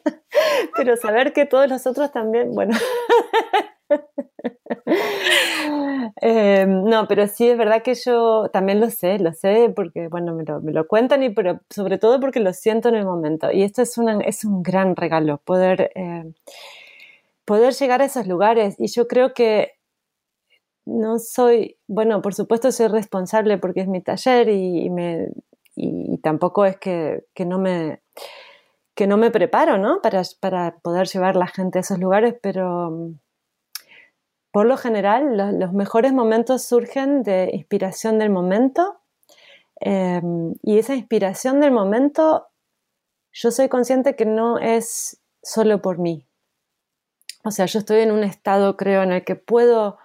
[0.74, 2.74] Pero saber que todos los otros también, bueno.
[6.20, 10.34] Em, no, pero sí es verdad que yo también lo sé, lo sé porque, bueno,
[10.34, 13.50] me lo, me lo, cuentan y pero sobre todo porque lo siento en el momento.
[13.50, 16.34] Y esto es, una, es un gran regalo, poder, em,
[17.44, 18.76] poder llegar a esos lugares.
[18.78, 19.72] Y yo creo que
[20.86, 25.28] no soy, bueno, por supuesto soy responsable porque es mi taller y, me,
[25.74, 28.02] y tampoco es que, que, no me
[28.94, 30.00] que no me preparo, ¿no?
[30.02, 33.14] Para, para poder llevar la gente a esos lugares, pero
[34.54, 39.00] por lo general, los mejores momentos surgen de inspiración del momento
[39.80, 42.46] em, y esa inspiración del momento,
[43.32, 46.28] yo soy consciente que no es solo por mí.
[47.42, 49.98] O sea, yo estoy en un estado, creo, en el que puedo...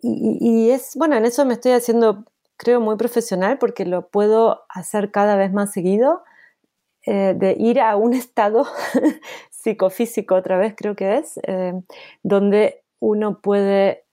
[0.00, 2.24] y es, bueno, en eso me estoy haciendo,
[2.56, 6.24] creo, muy profesional porque lo puedo hacer cada vez más seguido
[7.06, 8.66] eh, de ir a un estado
[9.50, 11.74] psicofísico otra vez creo que es, eh,
[12.24, 14.04] donde uno puede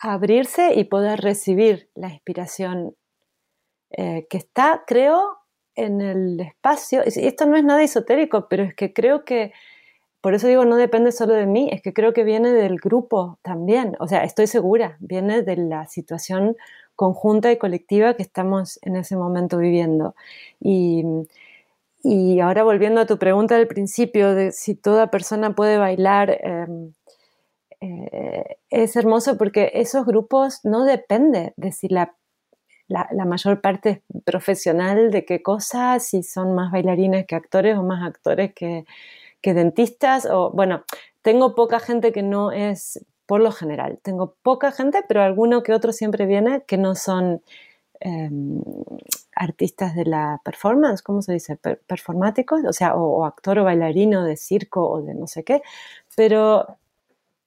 [0.00, 2.96] abrirse y poder recibir la inspiración
[3.90, 5.38] eh, que está, creo,
[5.74, 7.02] en el espacio.
[7.04, 9.52] Y esto no es nada esotérico, pero es que creo que,
[10.20, 13.38] por eso digo, no depende solo de mí, es que creo que viene del grupo
[13.42, 13.96] también.
[14.00, 16.56] O sea, estoy segura, viene de la situación
[16.96, 20.14] conjunta y colectiva que estamos en ese momento viviendo.
[22.02, 26.92] Y ahora volviendo a tu pregunta del principio de si toda persona puede bailar, em,
[27.80, 32.14] eh, es hermoso porque esos grupos no depende de si la,
[33.26, 38.06] mayor parte es profesional de qué cosas, si son más bailarines que actores o más
[38.06, 38.84] actores que,
[39.42, 40.26] dentistas.
[40.26, 40.84] O bueno,
[41.22, 45.72] tengo poca gente que no es, por lo general, tengo poca gente, pero alguno que
[45.72, 47.42] otro siempre viene que no son
[48.02, 48.62] Em,
[49.36, 51.56] artistas de la performance, ¿cómo se dice?
[51.86, 55.60] performáticos, o sea, o, actor o bailarino de circo o de no sé qué,
[56.16, 56.78] pero,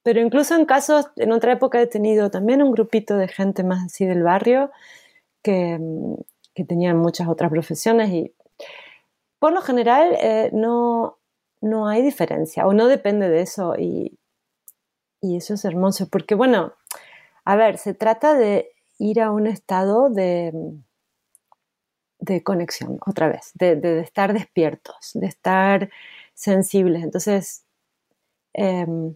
[0.03, 3.85] pero incluso en casos, en otra época he tenido también un grupito de gente más
[3.85, 4.71] así del barrio
[5.41, 6.17] que, em,
[6.53, 8.33] que tenían muchas otras profesiones y
[9.39, 11.17] por lo general eh, no,
[11.61, 14.19] no hay diferencia o no depende de eso y,
[15.21, 16.73] y eso es hermoso porque bueno,
[17.45, 20.53] a ver, se trata de ir a un estado de,
[22.23, 25.89] de conexión, otra vez, de, estar despiertos, de estar
[26.33, 27.03] sensibles.
[27.03, 27.65] Entonces,
[28.53, 29.15] em,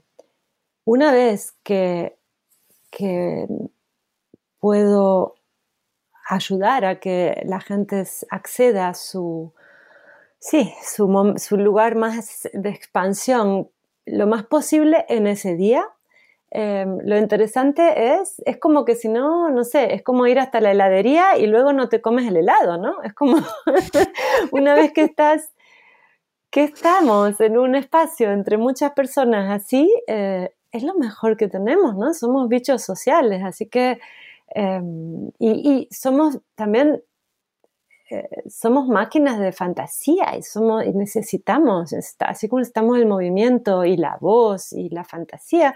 [0.87, 2.17] una vez que,
[2.89, 3.47] que
[4.59, 5.35] puedo
[6.29, 9.53] ayudar a que la gente acceda a su,
[10.39, 13.69] sí, su, su, lugar más de expansión
[14.05, 15.85] lo más posible en ese día,
[16.49, 20.61] Em, lo interesante es, es como que si no, no sé, es como ir hasta
[20.61, 23.03] la heladería y luego no te comes el helado, ¿no?
[23.03, 23.37] Es como
[24.51, 25.51] una vez que estás,
[26.49, 31.95] que estamos en un espacio entre muchas personas así, eh, es lo mejor que tenemos,
[31.95, 32.13] ¿no?
[32.13, 33.99] Somos bichos sociales, así que,
[34.49, 37.01] em, y, somos también
[38.09, 43.97] eh, somos máquinas de fantasía y, somos, y necesitamos, así como estamos el movimiento y
[43.97, 45.75] la voz y la fantasía,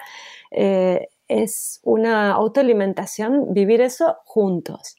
[0.52, 4.96] eh, es una autoalimentación vivir eso juntos.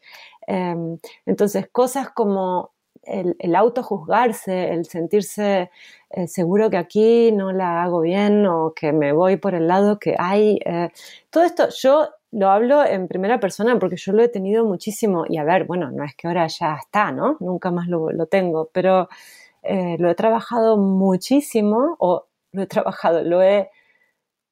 [0.46, 2.72] Em, entonces, cosas como
[3.03, 5.71] el, el autojuzgarse, el sentirse
[6.11, 9.99] eh, seguro que aquí no la hago bien o que me voy por el lado
[9.99, 10.61] que hay,
[11.31, 15.37] todo esto yo lo hablo en primera persona porque yo lo he tenido muchísimo y
[15.37, 17.37] a ver, bueno, no es que ahora ya está, ¿no?
[17.41, 19.09] Nunca más lo, tengo, pero
[19.62, 23.71] eh, lo he trabajado muchísimo o lo he trabajado, lo he,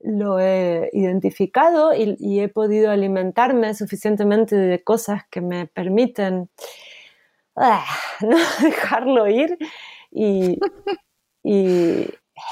[0.01, 6.51] lo he identificado y, he podido alimentarme suficientemente de cosas que me permiten
[8.20, 9.57] no dejarlo ir
[10.11, 10.59] y,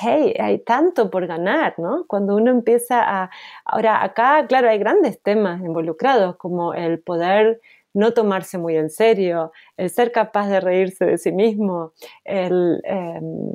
[0.01, 2.05] hey, hay tanto por ganar, ¿no?
[2.07, 3.31] Cuando uno empieza a...
[3.65, 7.61] Ahora, acá, claro, hay grandes temas involucrados, como el poder
[7.95, 11.93] no tomarse muy en serio, el ser capaz de reírse de sí mismo,
[12.25, 12.81] el...
[12.85, 13.55] Em,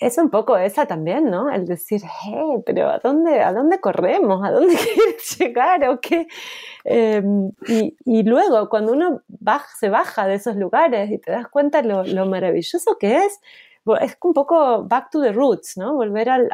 [0.00, 1.50] es un poco esa también, ¿no?
[1.50, 4.42] El decir, hey, pero ¿a dónde, a dónde corremos?
[4.44, 5.88] ¿A dónde quieres llegar?
[5.88, 6.26] ¿O qué?
[6.84, 7.52] Em,
[8.04, 9.22] y, luego, cuando uno
[9.78, 13.40] se baja de esos lugares y te das cuenta lo, lo maravilloso que es
[14.00, 15.94] es un poco back to the roots, ¿no?
[15.94, 16.48] Volver al,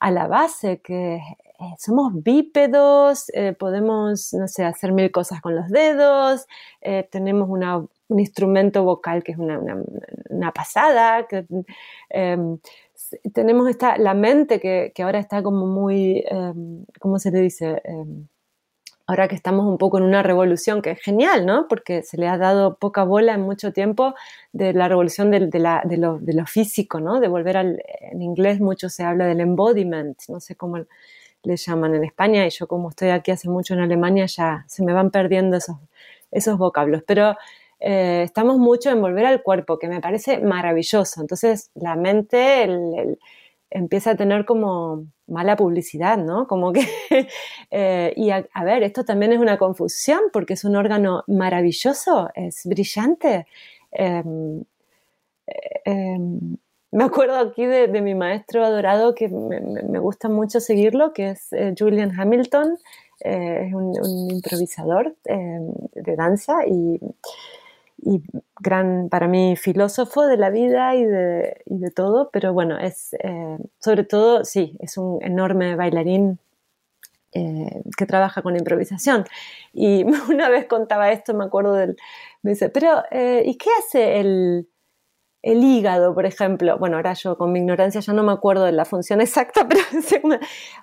[0.00, 5.54] a la base, que eh, somos bípedos, eh, podemos, no sé, hacer mil cosas con
[5.54, 6.46] los dedos,
[6.80, 7.48] eh, tenemos
[8.08, 11.46] un instrumento vocal que es una, pasada, que,
[12.10, 12.58] em,
[13.32, 17.80] tenemos esta, la mente que, que, ahora está como muy, em, ¿cómo se le dice?
[17.84, 18.26] Em,
[19.06, 21.66] ahora que estamos un poco en una revolución, que es genial, ¿no?
[21.68, 24.14] Porque se le ha dado poca bola en mucho tiempo
[24.52, 25.40] de la revolución de,
[25.98, 27.20] lo, físico, ¿no?
[27.20, 30.78] De volver al, en inglés mucho se habla del embodiment, no sé cómo
[31.42, 34.82] le llaman en España, y yo como estoy aquí hace mucho en Alemania ya se
[34.82, 35.76] me van perdiendo esos,
[36.30, 37.36] esos vocablos, pero
[37.86, 41.20] eh, estamos mucho en volver al cuerpo, que me parece maravilloso.
[41.20, 43.18] Entonces, la mente, el
[43.74, 46.46] empieza a tener como mala publicidad, ¿no?
[46.46, 46.86] Como que,
[47.70, 52.62] eh, y a, ver, esto también es una confusión porque es un órgano maravilloso, es
[52.64, 53.46] brillante.
[53.90, 54.62] Em,
[55.84, 56.56] em,
[56.92, 61.74] me acuerdo aquí de, mi maestro adorado que me, gusta mucho seguirlo, que es eh,
[61.76, 62.78] Julian Hamilton,
[63.20, 67.00] eh, es un, improvisador de danza y,
[68.60, 73.16] gran, para mí, filósofo de la vida y de, y de todo, pero bueno, es
[73.78, 76.38] sobre todo, sí, es un enorme bailarín
[77.36, 79.24] eh, que trabaja con improvisación.
[79.72, 81.96] Y una vez contaba esto, me acuerdo del...
[82.42, 84.68] Me dice, pero eh, ¿y qué hace el,
[85.44, 88.72] el hígado, por ejemplo, bueno, ahora yo con mi ignorancia ya no me acuerdo de
[88.72, 89.82] la función exacta, pero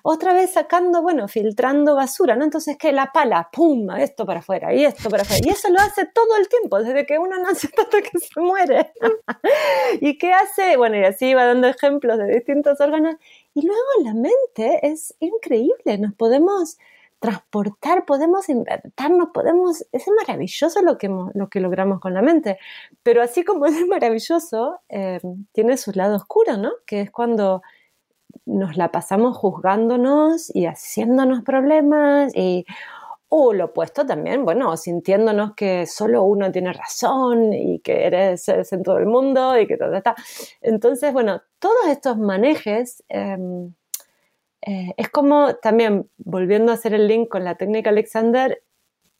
[0.02, 2.44] otra vez sacando, bueno, filtrando basura, ¿no?
[2.44, 5.42] Entonces, que la pala, pum, esto para afuera y esto para afuera.
[5.44, 8.92] Y eso lo hace todo el tiempo, desde que uno nace hasta que se muere.
[10.00, 10.76] ¿Y qué hace?
[10.76, 13.16] Bueno, y así va dando ejemplos de distintos órganos.
[13.54, 16.78] Y luego la mente es increíble, nos podemos
[17.22, 22.58] transportar, podemos inventarnos, podemos, es maravilloso lo que, lo que logramos con la mente,
[23.04, 25.20] pero así como es maravilloso, eh,
[25.52, 26.72] tiene su lado oscuro, ¿no?
[26.84, 27.62] Que es cuando
[28.44, 32.66] nos la pasamos juzgándonos y haciéndonos problemas y
[33.28, 38.64] o lo opuesto también, bueno, sintiéndonos que solo uno tiene razón y que eres el
[38.64, 40.16] centro del mundo y que todo está.
[40.60, 43.72] Entonces, bueno, todos estos manejes em,
[44.62, 48.62] eh, es como también, volviendo a hacer el link con la técnica Alexander,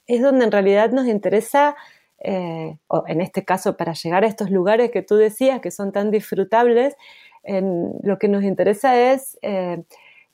[0.07, 1.77] es donde en realidad nos interesa,
[2.21, 5.93] eh, o en este caso para llegar a estos lugares que tú decías que son
[5.93, 6.97] tan disfrutables,
[7.45, 9.83] lo que nos interesa es eh,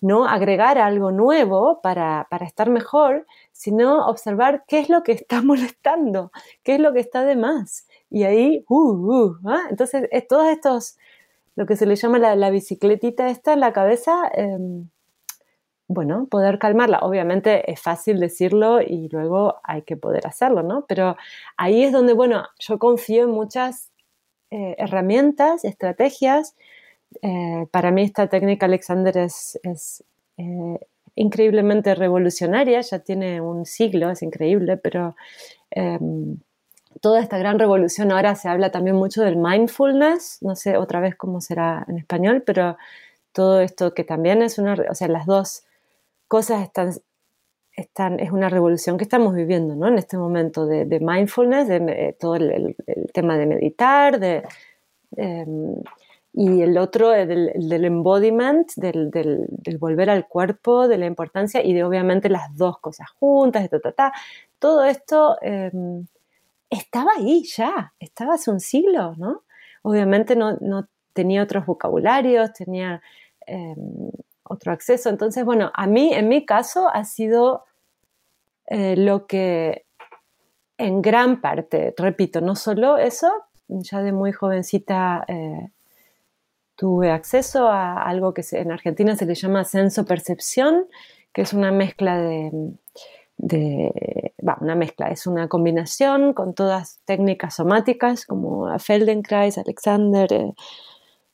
[0.03, 6.33] no agregar algo nuevo para, estar mejor, sino observar qué es lo que está molestando,
[6.63, 7.87] qué es lo que está de más.
[8.11, 9.63] Y ahí, uh, uh, ¿ah?
[9.71, 10.99] entonces, todos estos,
[11.57, 14.89] lo que se le llama la, la bicicletita esta en la cabeza, em,
[15.89, 16.99] bueno, poder calmarla.
[17.01, 20.85] Obviamente es fácil decirlo y luego hay que poder hacerlo, ¿no?
[20.87, 21.17] Pero
[21.57, 23.91] ahí es donde, bueno, yo confío en muchas
[24.51, 26.55] eh, herramientas, estrategias.
[27.23, 29.59] Eh, para mí esta técnica Alexander es,
[30.37, 30.79] eh,
[31.15, 35.17] increíblemente revolucionaria, ya tiene un siglo, es increíble, pero
[35.71, 36.39] em,
[37.01, 41.17] toda esta gran revolución ahora se habla también mucho del mindfulness, no sé otra vez
[41.17, 42.77] cómo será en español, pero
[43.33, 45.65] todo esto que también es una, o sea, las dos
[46.29, 46.71] cosas
[47.73, 49.89] están, es una revolución que estamos viviendo ¿no?
[49.89, 52.77] en este momento de, mindfulness, de, todo el,
[53.13, 54.43] tema de meditar, de,
[55.17, 55.75] em,
[56.33, 59.11] y el otro del, del embodiment, del,
[59.79, 64.13] volver al cuerpo, de la importancia y de obviamente las dos cosas juntas, de ta,
[64.59, 66.07] todo esto em,
[66.71, 69.45] estaba ahí ya, estaba hace un siglo, ¿no?
[69.83, 73.01] Obviamente no, no tenía otros vocabularios, tenía
[73.47, 74.11] em,
[74.49, 75.09] otro acceso.
[75.09, 77.65] Entonces, bueno, a mí, en mi caso, ha sido
[78.67, 79.87] eh, lo que
[80.77, 83.31] en gran parte, repito, no solo eso,
[83.69, 85.71] ya de muy jovencita eh,
[86.77, 90.87] tuve acceso a algo que en Argentina se le llama senso-percepción,
[91.33, 92.51] que es una mezcla de,
[93.37, 100.55] de una mezcla, es una combinación con todas técnicas somáticas como Feldenkrais, Alexander, eh,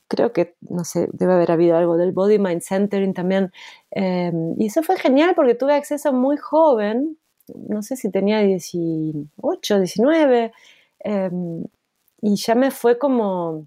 [0.08, 3.52] creo que, no sé, debe haber habido algo del Body Mind Centering también.
[3.90, 7.18] Em, y eso fue genial porque tuve acceso muy joven,
[7.68, 10.52] no sé si tenía 18, 19,
[11.00, 11.64] em,
[12.22, 13.66] y ya me fue como,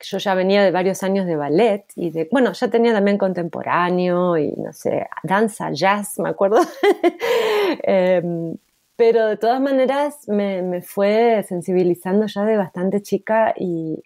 [0.00, 4.36] yo ya venía de varios años de ballet y de, bueno, ya tenía también contemporáneo
[4.38, 6.60] y no sé, danza, jazz, me acuerdo.
[7.84, 8.56] Em,
[8.96, 14.02] pero de todas maneras me, me, fue sensibilizando ya de bastante chica y,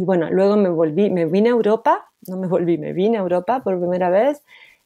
[0.00, 3.20] y bueno, luego me volví, me vine a Europa, no me volví, me vine a
[3.20, 4.42] Europa por primera vez,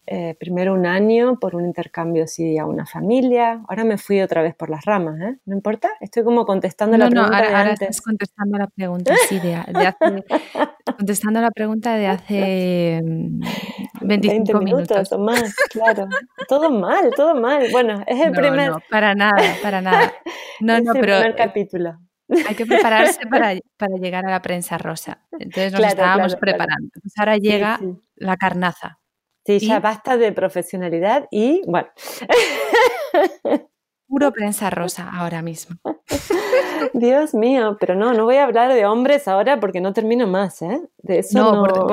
[0.08, 4.42] eh, primero un año por un intercambio sí a una familia, ahora me fui otra
[4.42, 5.38] vez por las ramas, ¿eh?
[5.46, 5.88] ¿No importa?
[6.00, 10.24] Estoy como contestando la pregunta ahora, de ahora Estás contestando la pregunta, sí, de, hace,
[10.98, 16.08] contestando la pregunta de hace 25 mm, 20 minutos, o más, claro.
[16.48, 17.68] todo mal, todo mal.
[17.70, 18.72] Bueno, es el primer...
[18.72, 20.12] No, para nada, para nada.
[20.60, 21.18] No, no, pero...
[21.18, 21.98] primer capítulo.
[22.28, 25.26] Hay que prepararse para, para, llegar a la prensa rosa.
[25.32, 26.90] Entonces nos estábamos preparando.
[27.18, 27.80] ahora llega
[28.16, 29.00] la carnaza.
[29.44, 31.88] Sí, ya basta de profesionalidad y bueno.
[34.06, 35.76] Puro prensa rosa ahora mismo.
[36.94, 40.62] Dios mío, pero no, no voy a hablar de hombres ahora porque no termino más,
[40.62, 40.80] ¿eh?
[40.98, 41.66] De eso no.
[41.66, 41.86] no...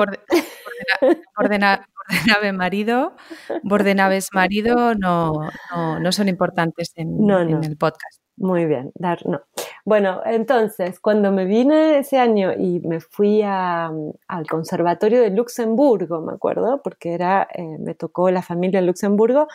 [1.36, 3.14] Bordenave marido,
[3.62, 8.20] bordenaves marido no, no, no, son importantes en, en el podcast.
[8.36, 9.40] Muy bien, dar, no.
[9.84, 16.32] Bueno, entonces, cuando me vine ese año y me fui al Conservatorio de Luxemburgo, me
[16.34, 19.48] acuerdo, porque era, eh, me tocó la familia en Luxemburgo,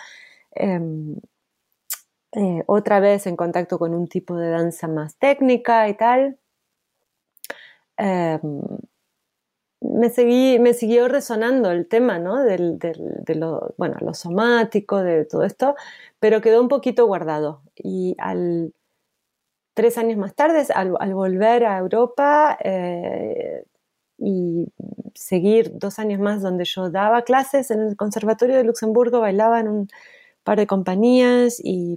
[0.51, 1.17] em,
[2.33, 6.39] eh, otra vez en contacto con un tipo de danza más técnica y tal.
[7.97, 8.61] Em,
[9.81, 12.43] me, seguí, me siguió resonando el tema, ¿no?
[12.43, 15.75] Del, de lo, bueno, lo somático, de todo esto,
[16.19, 17.61] pero quedó un poquito guardado.
[17.75, 18.73] Y al,
[19.77, 23.63] tres años más tarde, al, volver a Europa eh,
[24.17, 24.65] y
[25.13, 29.67] seguir dos años más donde yo daba clases en el Conservatorio de Luxemburgo, bailaba en
[29.67, 29.87] un
[30.43, 31.95] par de compañías y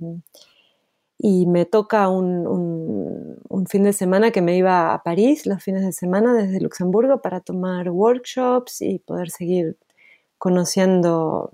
[1.22, 5.92] y me toca un, fin de semana que me iba a París los fines de
[5.92, 9.76] semana desde Luxemburgo para tomar workshops y poder seguir
[10.38, 11.50] conociendo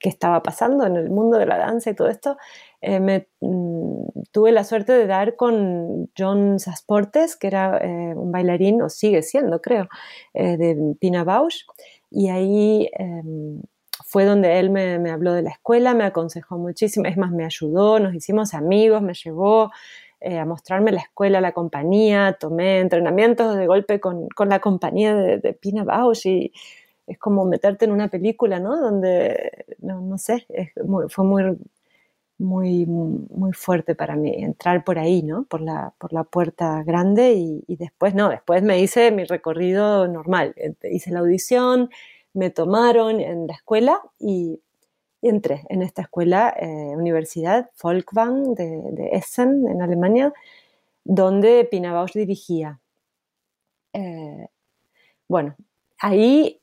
[0.00, 2.36] qué estaba pasando en el mundo de la danza y todo esto.
[2.82, 8.32] Eh, me, mm, tuve la suerte de dar con John Sasportes, que era eh, un
[8.32, 9.88] bailarín, o sigue siendo, creo,
[10.34, 11.64] eh, de Pina Bausch,
[12.10, 13.62] y ahí em,
[14.04, 18.00] fue donde él me, habló de la escuela, me aconsejó muchísimo, es más, me ayudó,
[18.00, 19.70] nos hicimos amigos, me llevó
[20.20, 25.52] eh, a mostrarme la escuela, la compañía, tomé entrenamientos de golpe con, la compañía de,
[25.54, 26.52] Pina Bausch y
[27.06, 28.76] es como meterte en una película, ¿no?
[28.80, 30.46] Donde, no, sé,
[31.08, 31.56] fue muy,
[32.42, 35.44] muy, muy fuerte para mí entrar por ahí, ¿no?
[35.44, 40.54] Por la, por la puerta grande y, después, no, después me hice mi recorrido normal,
[40.82, 41.90] hice la audición,
[42.34, 44.60] me tomaron en la escuela y,
[45.22, 46.66] entré en esta escuela, eh,
[46.96, 50.32] Universidad Folkwang de, Essen, en Alemania,
[51.04, 52.80] donde Pina Bausch dirigía.
[53.92, 54.48] Eh,
[55.28, 55.54] bueno,
[55.98, 56.60] ahí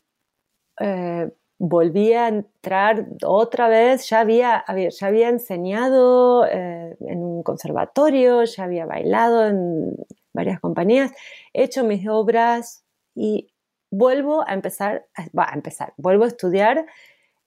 [0.79, 8.63] eh, volví a entrar otra vez, ya había, ya había enseñado en un conservatorio, ya
[8.63, 9.95] había bailado en
[10.33, 11.11] varias compañías,
[11.53, 13.51] he hecho mis obras y
[13.91, 15.05] vuelvo a empezar,
[15.37, 16.85] va a empezar, vuelvo a estudiar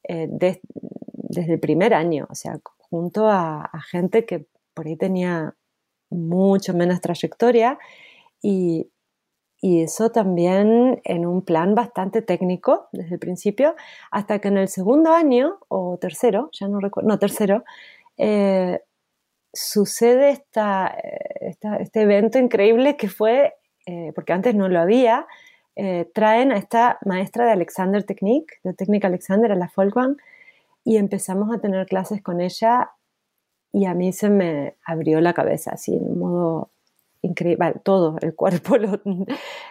[0.05, 2.61] eh, desde el primer año, o sea,
[2.91, 5.55] junto a, gente que por ahí tenía
[6.11, 7.79] mucho menos trayectoria
[8.43, 8.91] y,
[9.63, 13.77] eso también en un plan bastante técnico desde el principio,
[14.11, 17.63] hasta que en el segundo año o tercero, ya no recuerdo, no, tercero,
[18.17, 18.81] eh,
[19.53, 20.95] sucede esta,
[21.81, 23.55] este evento increíble que fue,
[23.87, 25.27] eh, porque antes no lo había,
[25.77, 30.17] eh, traen a esta maestra de Alexander Technique, de Técnica Alexander, a la Folkwang,
[30.85, 32.91] y empezamos a tener clases con ella
[33.73, 36.71] y a mí se me abrió la cabeza, así, en un modo
[37.23, 38.77] increíble, todo, el cuerpo,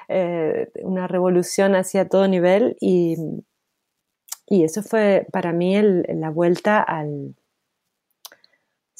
[0.08, 3.18] eh, una revolución hacia todo nivel y,
[4.48, 7.36] y eso fue para mí la vuelta al,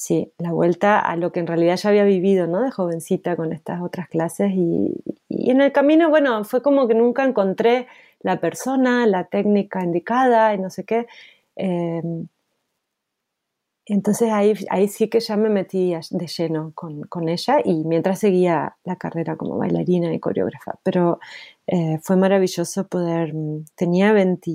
[0.02, 2.62] sí, la vuelta a lo que en realidad ya había vivido, ¿no?
[2.64, 4.96] De jovencita con estas otras clases y,
[5.30, 7.88] en el camino, bueno, fue como que nunca encontré
[8.22, 11.08] la persona, la técnica indicada y no sé qué.
[11.56, 12.28] Em,
[13.86, 18.78] entonces ahí, ahí sí que ya me metí de lleno con, ella y mientras seguía
[18.84, 20.80] la carrera como bailarina y coreógrafa.
[20.84, 21.20] Pero
[21.68, 24.52] eh, fue maravilloso poder, mm, tenía 20,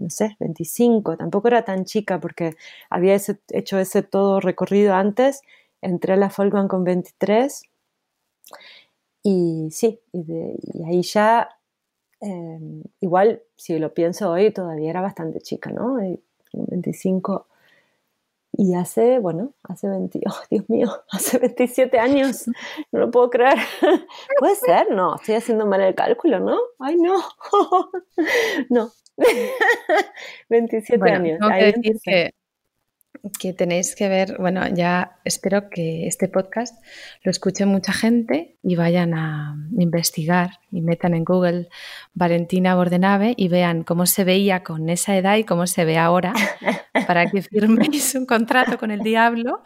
[0.00, 2.54] no sé, 25, tampoco era tan chica porque
[2.90, 5.42] había hecho ese todo recorrido antes,
[5.82, 7.62] entré a la Folkman con 23
[9.22, 10.24] y sí, y,
[10.84, 11.48] ahí ya,
[12.20, 15.98] em, igual si lo pienso hoy, todavía era bastante chica, ¿no?
[16.52, 17.46] 25
[18.52, 22.46] y hace, bueno, hace 20, oh, Dios mío, hace 27 años,
[22.92, 23.58] no lo puedo creer.
[24.38, 26.58] Puede ser, no, estoy haciendo mal el cálculo, ¿no?
[26.78, 27.22] Ay, no,
[28.70, 28.90] no.
[30.48, 31.38] 27 años.
[31.40, 32.34] Tengo que decir que
[33.38, 36.82] que tenéis que ver, bueno, ya espero que este podcast
[37.22, 41.68] lo escuche mucha gente y vayan a investigar y metan en Google
[42.14, 46.32] Valentina Bordenave y vean cómo se veía con esa edad y cómo se ve ahora
[47.06, 49.62] para que firméis un contrato con el diablo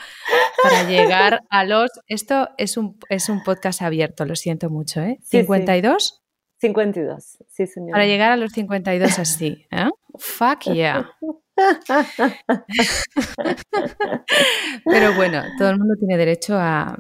[0.63, 1.91] para llegar a los...
[2.07, 5.19] Esto es un, es un podcast abierto, lo siento mucho, ¿eh?
[5.31, 6.21] ¿52?
[6.59, 7.91] 52, sí, señor.
[7.91, 9.89] Para llegar a los 52 así, ¿eh?
[10.17, 11.11] Fuck yeah.
[14.85, 16.99] Pero bueno, todo el mundo tiene derecho a,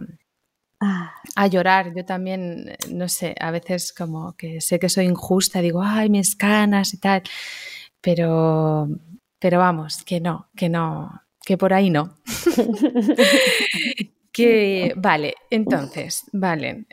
[0.81, 1.15] ah.
[1.35, 1.95] a llorar.
[1.95, 6.37] Yo también, no sé, a veces como que sé que soy injusta, digo, ay, mis
[6.37, 7.23] canas y tal,
[8.01, 8.89] pero,
[9.39, 12.19] pero vamos, que no, que no, que por ahí no.
[14.33, 16.87] que, vale, entonces, vale,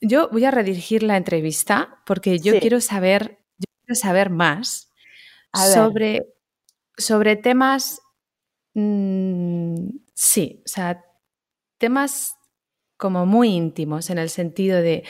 [0.00, 4.92] yo voy a redirigir la entrevista porque yo quiero saber, yo quiero saber más
[5.52, 6.35] sobre
[6.96, 8.00] sobre temas,
[8.74, 11.04] mm, sí, o sea,
[11.78, 12.36] temas
[12.96, 15.04] como muy íntimos en el sentido de,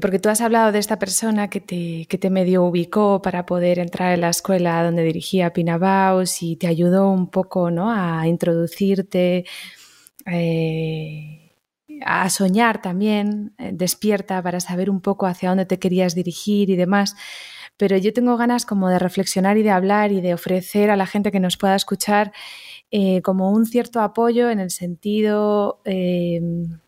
[0.00, 3.78] porque tú has hablado de esta persona que te, que te medio ubicó para poder
[3.78, 7.90] entrar en la escuela donde dirigía Pina Baus y te ayudó un poco ¿no?
[7.92, 9.44] a introducirte
[10.26, 11.42] eh,
[12.04, 16.76] a soñar también, eh, despierta para saber un poco hacia dónde te querías dirigir y
[16.76, 17.14] demás.
[17.82, 21.04] Pero yo tengo ganas como de reflexionar y de hablar y de ofrecer a la
[21.04, 22.30] gente que nos pueda escuchar
[22.92, 26.78] eh, como un cierto apoyo en el sentido, em,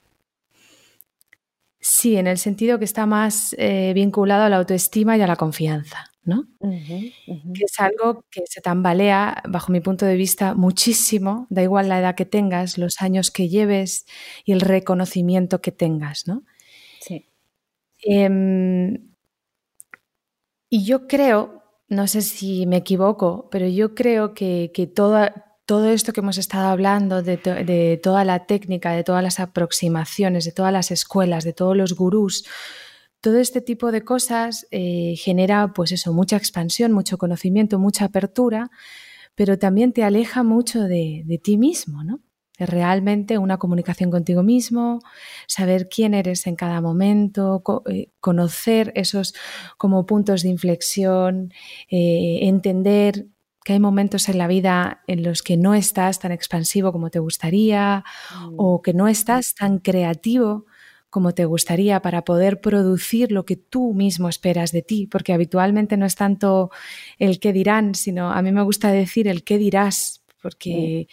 [1.81, 5.35] sí, en el sentido que está más eh, vinculado a la autoestima y a la
[5.35, 6.13] confianza.
[6.23, 6.47] ¿no?
[6.61, 11.99] Que es algo que se tambalea, bajo mi punto de vista, muchísimo, da igual la
[11.99, 14.07] edad que tengas, los años que lleves
[14.45, 16.45] y el reconocimiento que tengas, ¿no?
[17.01, 17.27] Sí.
[17.99, 19.14] Em,
[20.75, 26.19] y yo creo, no sé si me equivoco, pero yo creo que, todo esto que
[26.19, 31.45] hemos estado hablando, de, toda la técnica, de todas las aproximaciones, de todas las escuelas,
[31.45, 32.45] de todos los gurús,
[33.21, 38.73] todo este tipo de cosas eh, genera, pues eso, mucha expansión, mucho conocimiento, mucha apertura,
[39.37, 42.19] pero también te aleja mucho de, ti mismo, ¿no?
[42.57, 45.01] Es realmente una comunicación contigo mismo,
[45.49, 49.35] saber quién eres en cada momento, eh, conocer esos
[49.77, 51.53] como puntos de inflexión,
[51.91, 53.27] eh, entender
[53.65, 57.19] que hay momentos en la vida en los que no estás tan expansivo como te
[57.19, 58.05] gustaría
[58.39, 58.55] mm.
[58.57, 60.67] o que no estás tan creativo
[61.15, 65.97] como te gustaría para poder producir lo que tú mismo esperas de ti, porque habitualmente
[65.97, 66.71] no es tanto
[67.21, 71.07] el qué dirán, sino a mí me gusta decir el qué dirás, porque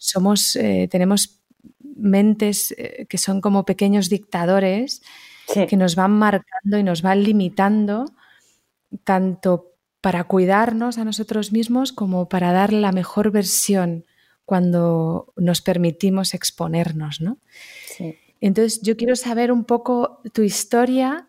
[0.00, 1.42] somos, eh, tenemos
[1.78, 5.02] mentes eh, que son como pequeños dictadores
[5.68, 8.04] que nos van marcando y nos van limitando
[9.02, 14.06] tanto para cuidarnos a nosotros mismos como para dar la mejor versión
[14.44, 17.38] cuando nos permitimos exponernos, ¿no?
[17.86, 18.14] Sí.
[18.40, 21.28] Entonces, yo quiero saber un poco tu historia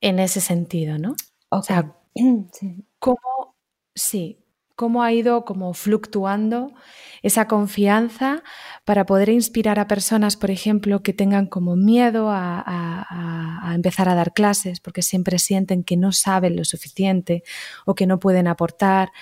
[0.00, 1.14] en ese sentido, ¿no?
[1.48, 1.96] O sea,
[2.98, 3.56] cómo,
[3.94, 4.41] sí,
[4.76, 6.72] cómo ha ido como fluctuando
[7.22, 8.42] esa confianza
[8.84, 14.14] para poder inspirar a personas, por ejemplo, que tengan como miedo a, a, empezar a
[14.14, 17.42] dar clases porque siempre sienten que no saben lo suficiente
[17.86, 19.12] o que no pueden aportar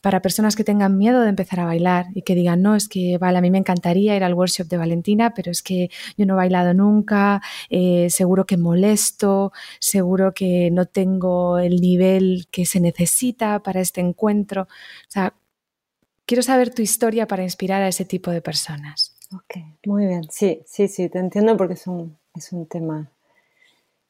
[0.00, 3.18] para personas que tengan miedo de empezar a bailar y que digan, no, es que,
[3.18, 6.34] vale, a mí me encantaría ir al workshop de Valentina, pero es que yo no
[6.34, 12.80] he bailado nunca, eh, seguro que molesto, seguro que no tengo el nivel que se
[12.80, 14.62] necesita para este encuentro.
[14.62, 15.34] O sea,
[16.26, 19.16] quiero saber tu historia para inspirar a ese tipo de personas.
[19.34, 20.24] Ok, muy bien.
[20.30, 23.10] Sí, sí, sí, te entiendo porque es un, es un tema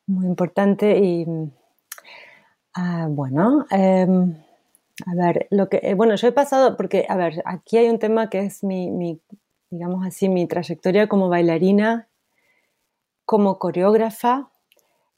[0.06, 1.26] muy importante y,
[2.74, 4.34] ah, bueno, em,
[5.06, 7.98] a ver, lo que, eh, bueno, yo he pasado, porque, a ver, aquí hay un
[7.98, 9.20] tema que es mi, mi,
[9.70, 12.08] digamos así, mi trayectoria como bailarina,
[13.24, 14.50] como coreógrafa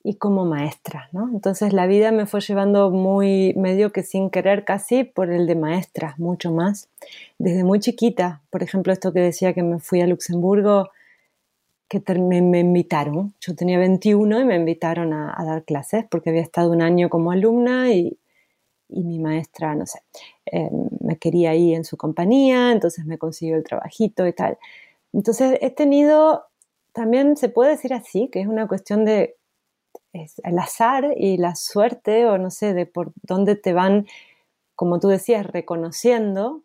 [0.02, 1.28] y como maestra, ¿no?
[1.32, 5.54] Entonces la vida me fue llevando muy, medio que sin querer casi, por el de
[5.54, 6.88] maestra, mucho más.
[7.38, 10.90] Desde muy chiquita, por ejemplo, esto que decía que me fui a Luxemburgo,
[11.88, 16.30] que me, me invitaron, yo tenía 21 y me invitaron a, a dar clases porque
[16.30, 18.19] había estado un año como alumna y,
[18.92, 20.00] y mi maestra, no sé,
[20.46, 20.70] eh,
[21.00, 24.58] me quería ir en su compañía, entonces me consiguió el trabajito y tal.
[25.12, 26.46] Entonces he tenido,
[26.92, 29.36] también se puede decir así, que es una cuestión de
[30.12, 34.06] el azar y la suerte, o no sé, de por dónde te van,
[34.74, 36.62] como tú decías, reconociendo,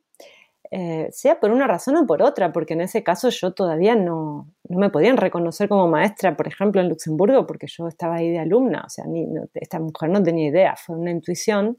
[0.71, 4.47] eh, sea por una razón o por otra, porque en ese caso yo todavía no,
[4.67, 8.39] no, me podían reconocer como maestra, por ejemplo, en Luxemburgo, porque yo estaba ahí de
[8.39, 11.77] alumna, o sea, ni, esta mujer no tenía idea, fue una intuición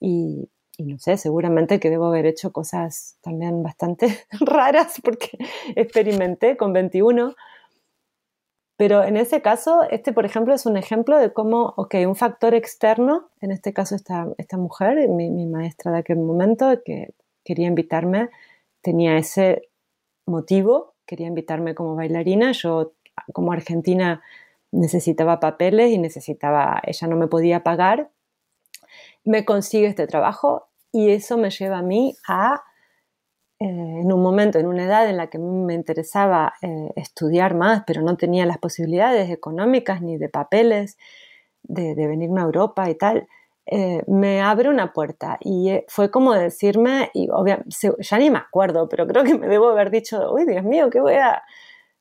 [0.00, 0.48] y,
[0.78, 4.08] no sé, seguramente que debo haber hecho cosas también bastante
[4.40, 5.38] raras porque
[5.76, 7.34] experimenté con 21.
[8.76, 12.54] Pero en ese caso, este, por ejemplo, es un ejemplo de cómo, ok, un factor
[12.54, 17.12] externo, en este caso esta, esta mujer, mi, mi maestra de aquel momento, que
[17.44, 18.30] quería invitarme,
[18.80, 19.68] tenía ese
[20.24, 22.52] motivo, quería invitarme como bailarina.
[22.52, 22.92] Yo,
[23.34, 24.22] como argentina,
[24.72, 28.10] necesitaba papeles y necesitaba, ella no me podía pagar,
[29.24, 32.62] me consigue este trabajo y eso me lleva a mí a,
[33.58, 37.84] eh, en un momento, en una edad en la que me interesaba eh, estudiar más,
[37.86, 40.96] pero no tenía las posibilidades económicas ni de papeles
[41.62, 43.28] de, venirme a Europa y tal,
[43.66, 47.28] eh, me abre una puerta y fue como decirme, y
[47.98, 51.00] ya ni me acuerdo, pero creo que me debo haber dicho, uy, Dios mío, ¿qué
[51.00, 51.42] voy a,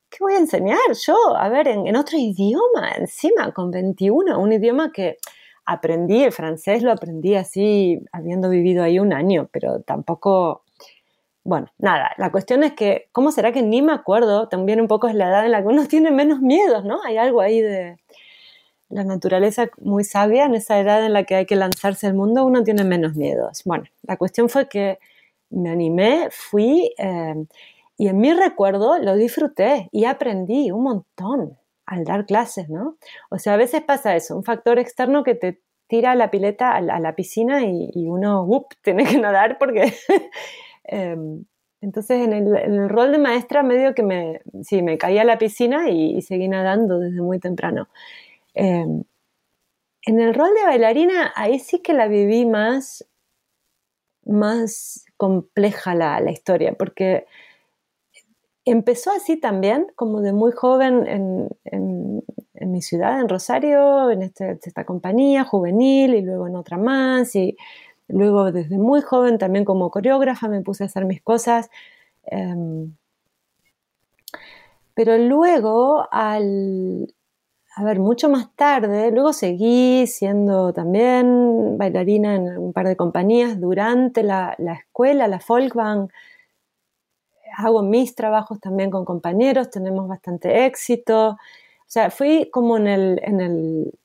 [0.09, 1.15] qué voy a enseñar yo?
[1.35, 5.17] A ver, en, en otro idioma, encima, con 21, un idioma que
[5.65, 10.63] aprendí el francés, lo aprendí así, habiendo vivido ahí un año, pero tampoco,
[11.43, 14.47] bueno, nada, la cuestión es que, ¿cómo será que ni me acuerdo?
[14.47, 16.99] También un poco es la edad en la que uno tiene menos miedos, ¿no?
[17.03, 17.97] Hay algo ahí de
[18.89, 22.45] la naturaleza muy sabia, en esa edad en la que hay que lanzarse al mundo,
[22.45, 23.61] uno tiene menos miedos.
[23.65, 24.99] Bueno, la cuestión fue que
[25.51, 27.35] me animé, fui, eh,
[27.97, 31.57] y en mi recuerdo lo disfruté y aprendí un montón
[31.89, 32.97] al dar clases, ¿no?
[33.31, 36.81] O sea, a veces pasa eso, un factor externo que te tira la pileta a
[36.81, 39.93] la, piscina y, uno, ¡up!, tiene que nadar porque...
[40.91, 41.45] Em,
[41.81, 45.87] entonces, en el, rol de maestra, medio que me, sí, me caí a la piscina
[45.87, 47.89] y, seguí nadando desde muy temprano.
[48.55, 49.03] Em,
[50.07, 53.07] en el rol de bailarina, ahí sí que la viví más,
[54.25, 57.27] más compleja la historia, porque
[58.65, 62.23] empezó así también, como de muy joven en,
[62.71, 67.35] mi ciudad, en Rosario, en este, esta compañía juvenil y luego en otra más.
[67.35, 67.57] Y
[68.07, 71.69] luego desde muy joven también como coreógrafa me puse a hacer mis cosas.
[72.23, 72.95] Em,
[74.93, 77.15] pero luego, al,
[77.75, 83.59] a ver, mucho más tarde, luego seguí siendo también bailarina en un par de compañías
[83.59, 86.11] durante la, la escuela, la Folkbank
[87.57, 91.29] hago mis trabajos también con compañeros, tenemos bastante éxito.
[91.31, 91.37] O
[91.87, 93.99] sea, fui como en el, en el,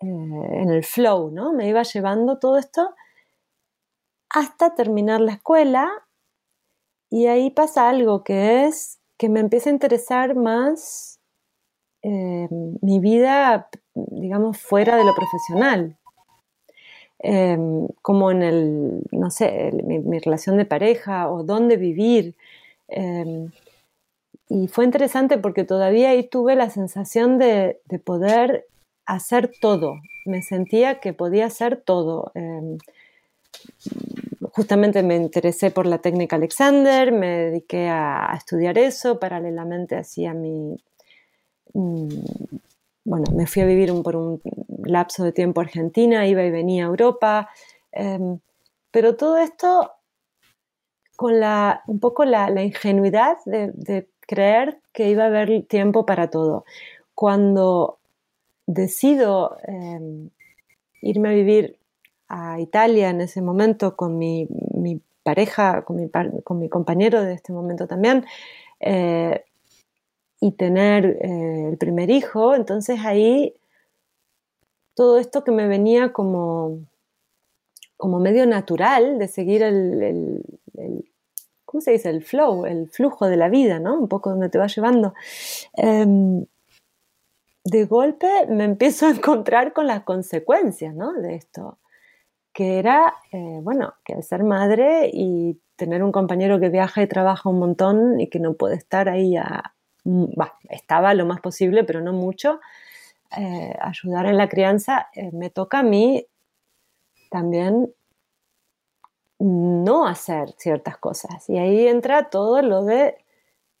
[0.00, 1.52] eh, en el flow, ¿no?
[1.52, 2.94] Me iba llevando todo esto
[4.30, 5.90] hasta terminar la escuela
[7.10, 11.18] y ahí pasa algo que es que me empieza a interesar más
[12.02, 15.98] eh, mi vida, digamos, fuera de lo profesional.
[17.20, 22.36] Em, como en el, no sé, mi, relación de pareja o dónde vivir.
[22.88, 23.50] Em,
[24.48, 28.66] y fue interesante porque todavía ahí tuve la sensación de, poder
[29.06, 30.00] hacer todo.
[30.24, 32.32] Me sentía que podía hacer todo.
[32.34, 32.78] Em,
[34.52, 40.76] justamente me interesé por la técnica Alexander, me dediqué a, estudiar eso, paralelamente hacía mi...
[41.74, 42.08] Mm,
[43.04, 44.40] bueno, me fui a vivir por un
[44.84, 47.48] lapso de tiempo a Argentina, iba y venía a Europa,
[47.92, 48.38] em,
[48.90, 49.92] pero todo esto
[51.18, 56.64] con la, un poco la, ingenuidad de, creer que iba a haber tiempo para todo.
[57.16, 57.98] Cuando
[58.68, 60.30] decido em,
[61.02, 61.76] irme a vivir
[62.28, 64.46] a Italia en ese momento con mi,
[65.24, 65.96] pareja, con
[66.60, 68.24] mi, compañero de este momento también,
[68.78, 69.44] eh,
[70.40, 73.56] y tener eh, el primer hijo, entonces ahí
[74.94, 76.78] todo esto que me venía como,
[77.96, 80.44] como medio natural de seguir el,
[81.64, 82.10] ¿cómo se dice?
[82.10, 83.98] El flow, el flujo de la vida, ¿no?
[83.98, 85.14] Un poco donde te va llevando.
[85.74, 86.46] Em,
[87.64, 91.12] de golpe me empiezo a encontrar con las consecuencias, ¿no?
[91.12, 91.78] De esto,
[92.52, 97.06] que era, eh, bueno, que al ser madre y tener un compañero que viaja y
[97.06, 99.74] trabaja un montón y que no puede estar ahí a,
[100.08, 100.24] Mm,
[100.70, 102.60] estaba lo más posible, pero no mucho,
[103.36, 106.26] eh, ayudar en la crianza, eh, me toca a mí
[107.30, 107.92] también
[109.38, 111.48] no hacer ciertas cosas.
[111.48, 113.16] Y ahí entra todo lo de,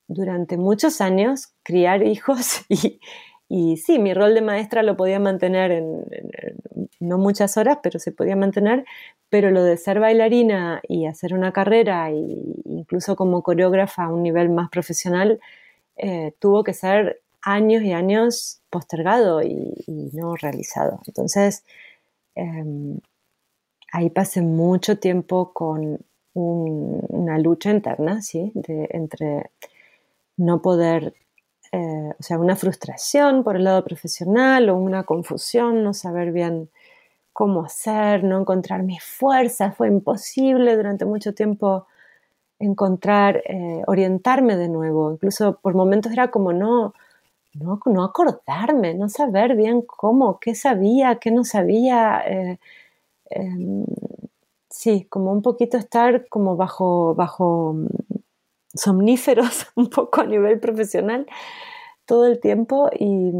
[0.06, 3.00] durante muchos años, criar hijos y,
[3.48, 6.04] y sí, mi rol de maestra lo podía mantener en,
[7.00, 8.84] no muchas horas, pero se podía mantener,
[9.30, 12.16] pero lo de ser bailarina y hacer una carrera, e
[12.64, 15.40] incluso como coreógrafa a un nivel más profesional,
[15.96, 19.74] eh, tuvo que ser años y años postergado y,
[20.12, 21.00] no realizado.
[21.06, 21.64] Entonces,
[22.34, 22.98] em,
[23.92, 25.98] ahí pasé mucho tiempo con
[26.34, 28.52] una lucha interna, ¿sí?
[28.90, 29.50] entre
[30.36, 31.14] no poder,
[31.72, 36.70] eh, o sea, una frustración por el lado profesional o una confusión, no saber bien
[37.32, 41.86] cómo hacer, no encontrar mis fuerzas, fue imposible durante mucho tiempo
[42.58, 45.12] encontrar, eh, orientarme de nuevo.
[45.12, 46.94] Incluso por momentos era como no,
[47.54, 52.22] no, no, acordarme, no saber bien cómo, qué sabía, qué no sabía.
[52.26, 52.58] Eh,
[53.30, 53.84] em,
[54.70, 57.86] sí, como un poquito estar como bajo, bajo mm,
[58.74, 61.26] somníferos, un poco a nivel profesional
[62.06, 63.32] todo el tiempo y,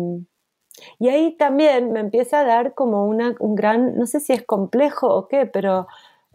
[0.98, 4.44] y ahí también me empieza a dar como una, un gran, no sé si es
[4.44, 5.86] complejo o qué, pero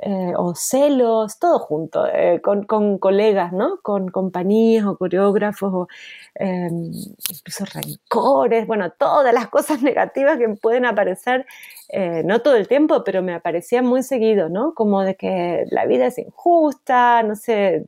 [0.05, 3.79] eh, o celos, todo junto, eh, con, colegas, ¿no?
[3.81, 5.87] Con compañías o coreógrafos, o
[6.35, 6.91] em,
[7.29, 11.45] incluso rencores, bueno, todas las cosas negativas que pueden aparecer,
[11.89, 14.73] eh, no todo el tiempo, pero me aparecía muy seguido, ¿no?
[14.73, 17.85] Como de que la vida es injusta, no sé,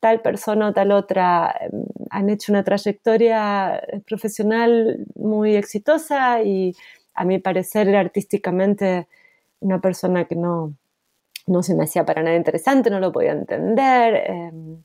[0.00, 6.74] tal persona o tal otra em, han hecho una trayectoria profesional muy exitosa y
[7.14, 9.06] a mi parecer artísticamente
[9.60, 10.74] una persona que no,
[11.50, 14.14] no se me hacía para nada interesante, no lo podía entender.
[14.26, 14.82] Em,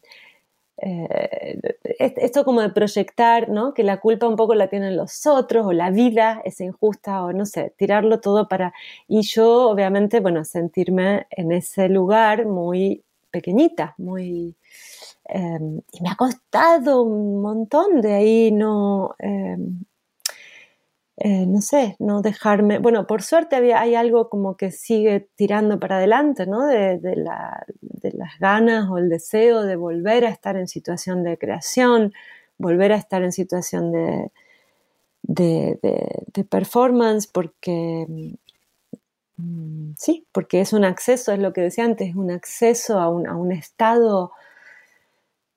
[0.77, 1.59] eh,
[1.97, 3.73] esto como de proyectar, ¿no?
[3.73, 7.31] Que la culpa un poco la tienen los otros o la vida es injusta o
[7.33, 8.73] no sé, tirarlo todo para...
[9.07, 14.55] Y yo obviamente, bueno, sentirme en ese lugar muy pequeñita, muy...
[15.25, 19.15] Em, y me ha costado un montón de ahí no...
[21.17, 25.79] Eh, no sé, no dejarme, bueno, por suerte había, hay algo como que sigue tirando
[25.79, 26.65] para adelante, ¿no?
[26.65, 26.99] De,
[28.13, 32.13] las ganas o el deseo de volver a estar en situación de creación,
[32.57, 34.31] volver a estar en situación de,
[35.23, 38.05] de, performance, porque
[39.37, 43.27] mm, sí, porque es un acceso, es lo que decía antes, un acceso a un,
[43.27, 44.31] a un estado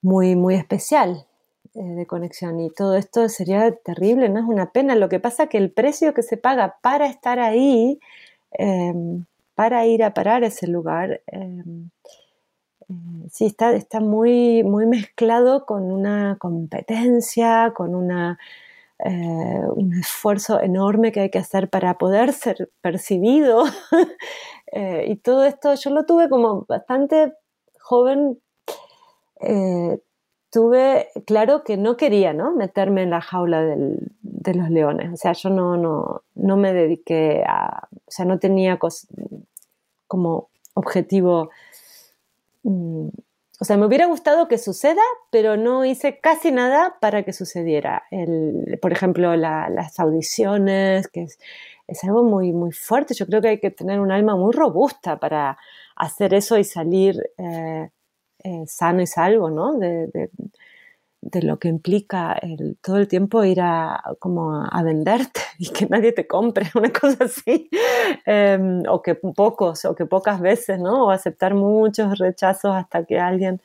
[0.03, 1.28] muy, muy especial,
[1.75, 4.41] de conexión y todo esto sería terrible, ¿no?
[4.41, 4.95] Es una pena.
[4.95, 8.01] Lo que pasa es que el precio que se paga para estar ahí,
[8.53, 11.91] em, para ir a parar ese lugar, em,
[12.89, 12.95] eh,
[13.31, 18.39] sí, está, está muy, muy mezclado con una competencia, con una,
[19.05, 19.11] eh,
[19.77, 23.65] un esfuerzo enorme que hay que hacer para poder ser percibido.
[25.07, 27.35] y todo esto yo lo tuve como bastante
[27.81, 28.39] joven
[30.51, 32.53] tuve claro que no quería ¿no?
[32.53, 35.13] meterme en la jaula de los leones.
[35.13, 37.89] O sea, yo no, no, no me dediqué a.
[37.93, 38.79] O sea, no tenía
[40.07, 41.51] como objetivo.
[42.63, 43.09] Mm,
[43.61, 48.05] o sea, me hubiera gustado que suceda, pero no hice casi nada para que sucediera.
[48.11, 51.41] El, por ejemplo, las audiciones, que es,
[51.89, 53.15] es, algo muy, muy fuerte.
[53.15, 55.59] Yo creo que hay que tener un alma muy robusta para
[55.97, 57.21] hacer eso y salir.
[57.37, 57.91] Eh,
[58.45, 59.79] eh, sano y salvo, ¿no?
[59.79, 60.31] De,
[61.43, 66.13] lo que implica el, todo el tiempo ir a, como a, venderte y que nadie
[66.13, 67.69] te compre, una cosa así,
[68.27, 71.07] em, o que pocos, o que pocas veces, ¿no?
[71.07, 73.61] O aceptar muchos rechazos hasta que alguien...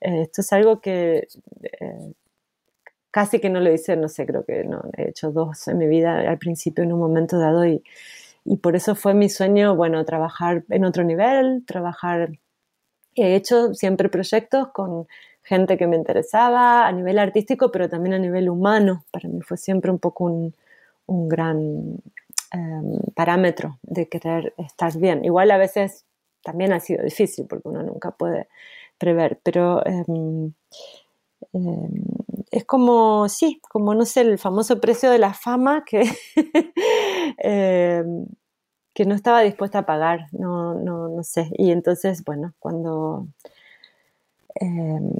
[0.00, 1.26] Eh, esto es algo que
[1.80, 2.12] eh,
[3.10, 5.86] casi que no lo hice, no sé, creo que no, he hecho dos en mi
[5.86, 7.82] vida al principio en un momento dado y,
[8.44, 12.30] y por eso fue mi sueño, bueno, trabajar en otro nivel, trabajar
[13.16, 15.06] He hecho siempre proyectos con
[15.42, 19.04] gente que me interesaba a nivel artístico, pero también a nivel humano.
[19.10, 20.54] Para mí fue siempre un poco un,
[21.28, 22.00] gran
[22.52, 25.24] em, parámetro de querer estar bien.
[25.24, 26.04] Igual a veces
[26.42, 28.48] también ha sido difícil porque uno nunca puede
[28.98, 30.52] prever, pero em,
[31.52, 31.90] em,
[32.50, 36.04] es como, sí, como no sé, el famoso precio de la fama que
[38.96, 41.50] que no estaba dispuesta a pagar, no, no, no sé.
[41.58, 43.26] Y entonces, bueno, cuando
[44.54, 45.10] em,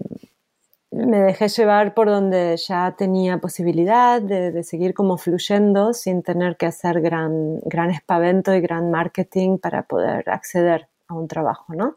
[0.91, 6.65] me dejé llevar por donde ya tenía posibilidad de, seguir como fluyendo sin tener que
[6.65, 11.97] hacer gran, gran espavento y gran marketing para poder acceder a un trabajo, ¿no?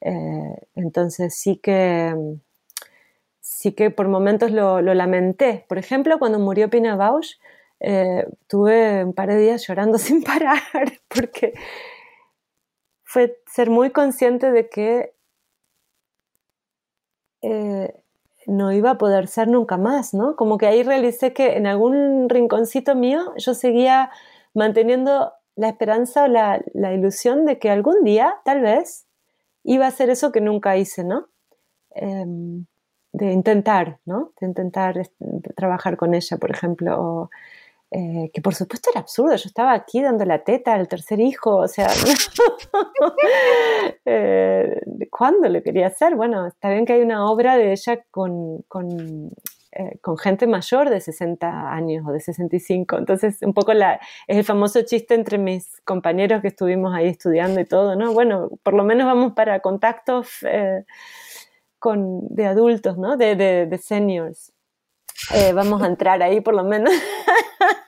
[0.00, 2.14] Eh, entonces sí que
[3.40, 5.64] sí que por momentos lo, lo, lamenté.
[5.68, 7.38] Por ejemplo, cuando murió Pina Bausch,
[7.80, 10.60] eh, tuve un par de días llorando sin parar
[11.08, 11.54] porque
[13.04, 15.14] fue ser muy consciente de que
[17.42, 17.94] eh,
[18.46, 20.34] no iba a poder ser nunca más, ¿no?
[20.36, 24.10] Como que ahí realicé que en algún rinconcito mío yo seguía
[24.54, 26.62] manteniendo la esperanza o la,
[26.94, 29.06] ilusión de que algún día, tal vez,
[29.64, 31.28] iba a ser eso que nunca hice, ¿no?
[31.90, 32.66] Em,
[33.12, 34.32] de intentar, ¿no?
[34.40, 34.94] De intentar
[35.56, 37.30] trabajar con ella, por ejemplo,
[37.90, 41.56] eh, que por supuesto era absurdo, yo estaba aquí dando la teta al tercer hijo,
[41.56, 41.86] o sea,
[44.04, 44.78] eh,
[45.10, 46.14] ¿cuándo lo quería hacer?
[46.14, 49.30] Bueno, está bien que hay una obra de ella con, con,
[49.72, 53.94] eh, con, gente mayor de 60 años o de 65, entonces un poco la,
[54.26, 58.12] es el famoso chiste entre mis compañeros que estuvimos ahí estudiando y todo, ¿no?
[58.12, 60.28] Bueno, por lo menos vamos para contactos
[61.78, 63.16] con, de adultos, ¿no?
[63.16, 64.52] De, de, de seniors.
[65.54, 66.92] Vamos a entrar ahí por lo menos.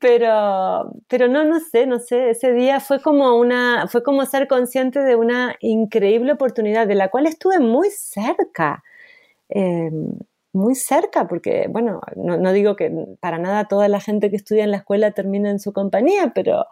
[0.00, 4.48] pero, pero no, no sé, no sé, ese día fue como una, fue como ser
[4.48, 8.82] consciente de una increíble oportunidad de la cual estuve muy cerca.
[9.48, 10.12] Em,
[10.52, 14.70] muy cerca, porque, bueno, no, digo que para nada toda la gente que estudia en
[14.70, 16.66] la escuela termina en su compañía, pero,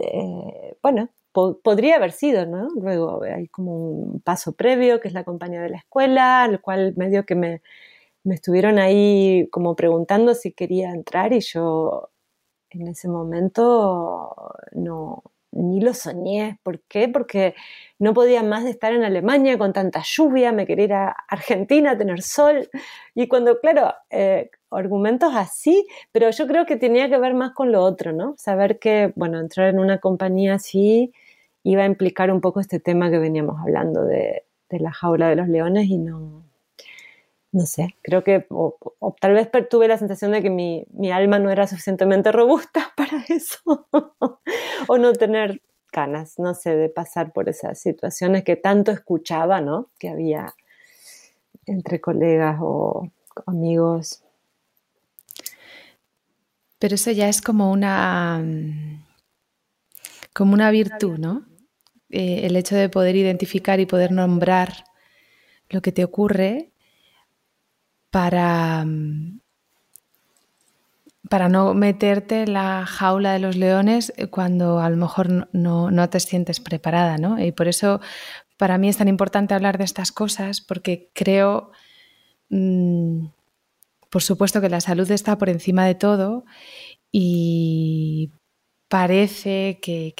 [0.00, 2.68] eh, bueno, podría haber sido, ¿no?
[2.80, 6.94] Luego hay como un paso previo, que es la compañía de la escuela, al cual
[6.96, 7.62] medio que me,
[8.24, 12.10] me estuvieron ahí como preguntando si quería entrar y yo
[12.70, 14.34] en ese momento
[14.72, 16.58] no, ni lo soñé.
[16.62, 17.08] ¿Por qué?
[17.08, 17.54] Porque
[17.98, 21.92] no podía más de estar en Alemania con tanta lluvia, me quería ir a Argentina
[21.92, 22.68] a tener sol.
[23.14, 27.72] Y cuando, claro, eh, argumentos así, pero yo creo que tenía que ver más con
[27.72, 28.34] lo otro, ¿no?
[28.38, 31.12] Saber que, bueno, entrar en una compañía así
[31.62, 35.36] iba a implicar un poco este tema que veníamos hablando de, de la jaula de
[35.36, 36.44] los leones y no,
[37.52, 38.78] no sé, creo que o,
[39.20, 43.86] tal vez tuve la sensación de que mi, alma no era suficientemente robusta para eso,
[44.88, 45.60] o no tener
[45.92, 49.90] ganas, no sé, de pasar por esas situaciones que tanto escuchaba, ¿no?
[49.98, 50.54] Que había
[51.66, 53.10] entre colegas o
[53.46, 54.22] amigos.
[56.78, 58.42] Pero eso ya es como una
[60.32, 61.44] como una virtud, ¿no?
[62.08, 64.84] Eh, el hecho de poder identificar y poder nombrar
[65.68, 66.71] lo que te ocurre
[68.12, 68.84] para,
[71.30, 76.20] para no meterte en la jaula de los leones cuando a lo mejor no, te
[76.20, 77.42] sientes preparada, ¿no?
[77.42, 78.02] Y por eso
[78.58, 81.72] para mí es tan importante hablar de estas cosas, porque creo,
[82.50, 83.28] mm,
[84.10, 86.44] por supuesto, que la salud está por encima de todo
[87.10, 88.30] y
[88.92, 90.12] parece que,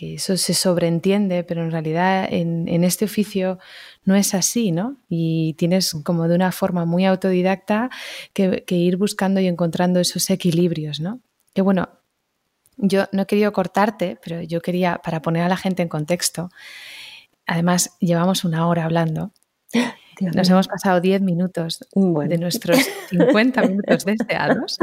[0.00, 3.58] eso se sobreentiende, pero en realidad en, este oficio
[4.04, 4.96] no es así, ¿no?
[5.08, 7.90] Y tienes como de una forma muy autodidacta
[8.32, 11.20] que, ir buscando y encontrando esos equilibrios, ¿no?
[11.54, 11.88] Que bueno,
[12.76, 16.50] yo no he querido cortarte, pero yo quería, para poner a la gente en contexto,
[17.46, 19.32] además llevamos una hora hablando.
[20.20, 22.78] Nos hemos pasado 10 minutos de nuestros
[23.10, 24.78] 50 minutos deseados.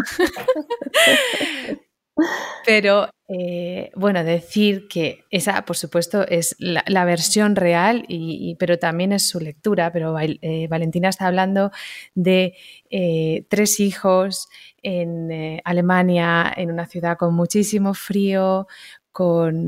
[2.65, 9.13] Pero eh, bueno, decir que esa, por supuesto, es la, versión real, y, pero también
[9.13, 9.91] es su lectura.
[9.91, 11.71] Pero eh, Valentina está hablando
[12.13, 12.55] de
[12.89, 14.49] eh, tres hijos
[14.83, 18.67] en Alemania, en una ciudad con muchísimo frío,
[19.13, 19.67] con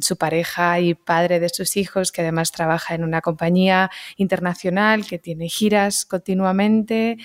[0.00, 5.20] su pareja y padre de sus hijos, que además trabaja en una compañía internacional que
[5.20, 7.16] tiene giras continuamente,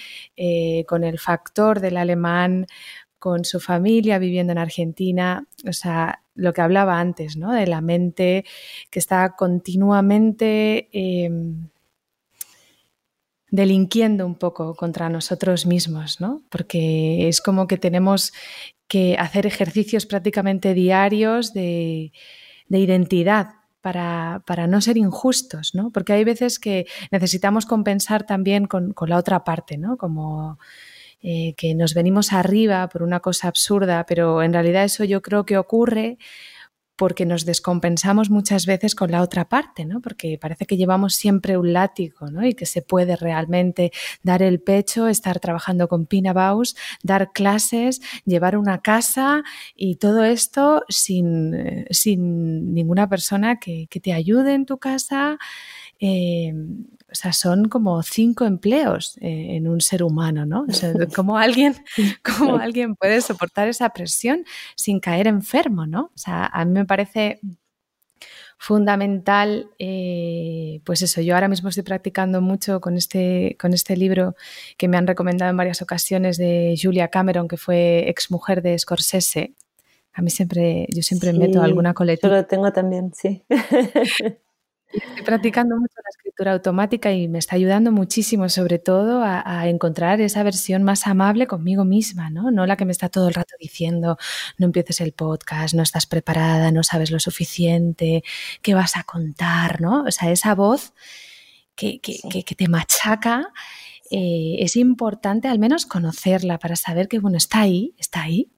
[0.87, 2.67] con el factor del alemán
[3.19, 7.51] con su familia viviendo en Argentina, o sea, lo que hablaba antes, ¿no?
[7.51, 8.45] De la mente
[8.89, 11.67] que está continuamente em,
[13.51, 16.41] delinquiendo un poco contra nosotros mismos, ¿no?
[16.49, 18.31] Porque es como que tenemos
[18.87, 22.11] que hacer ejercicios prácticamente diarios de,
[22.69, 25.91] identidad para, no ser injustos, ¿no?
[25.91, 29.97] Porque hay veces que necesitamos compensar también con, con la otra parte, ¿no?
[29.97, 30.59] Como
[31.21, 35.45] eh, que nos venimos arriba por una cosa absurda, pero en realidad eso yo creo
[35.45, 36.17] que ocurre
[36.99, 40.01] porque nos descompensamos muchas veces con la otra parte, ¿no?
[40.01, 42.45] Porque parece que llevamos siempre un látigo, ¿no?
[42.45, 43.91] Y que se puede realmente
[44.21, 49.43] dar el pecho, estar trabajando con Pinabaus, dar clases, llevar una casa
[49.77, 55.37] y todo esto sin, eh, sin ninguna persona que, que te ayude en tu casa,
[55.99, 56.53] eh,
[57.11, 60.65] o sea, son como cinco empleos eh, en un ser humano, ¿no?
[60.67, 61.75] O sea, ¿cómo alguien,
[62.23, 64.45] cómo alguien puede soportar esa presión
[64.75, 66.11] sin caer enfermo, ¿no?
[66.15, 67.39] O sea, a mí me parece
[68.57, 74.35] fundamental, eh, pues eso, yo ahora mismo estoy practicando mucho con este, con este libro
[74.77, 78.77] que me han recomendado en varias ocasiones de Julia Cameron, que fue ex mujer de
[78.77, 79.53] Scorsese.
[80.13, 82.31] A mí siempre, yo siempre meto alguna colección.
[82.31, 83.43] Yo lo tengo también, sí.
[84.91, 90.19] Estoy practicando mucho la escritura automática y me está ayudando muchísimo, sobre todo, a, encontrar
[90.19, 92.49] esa versión más amable conmigo misma, ¿no?
[92.49, 94.17] No la que me está todo el rato diciendo,
[94.57, 98.23] no empieces el podcast, no estás preparada, no sabes lo suficiente,
[98.63, 100.03] qué vas a contar, ¿no?
[100.03, 100.93] O sea, esa voz
[101.75, 101.99] que,
[102.57, 103.53] te machaca,
[104.09, 108.51] eh, es importante al menos conocerla para saber que, bueno, está ahí, está ahí,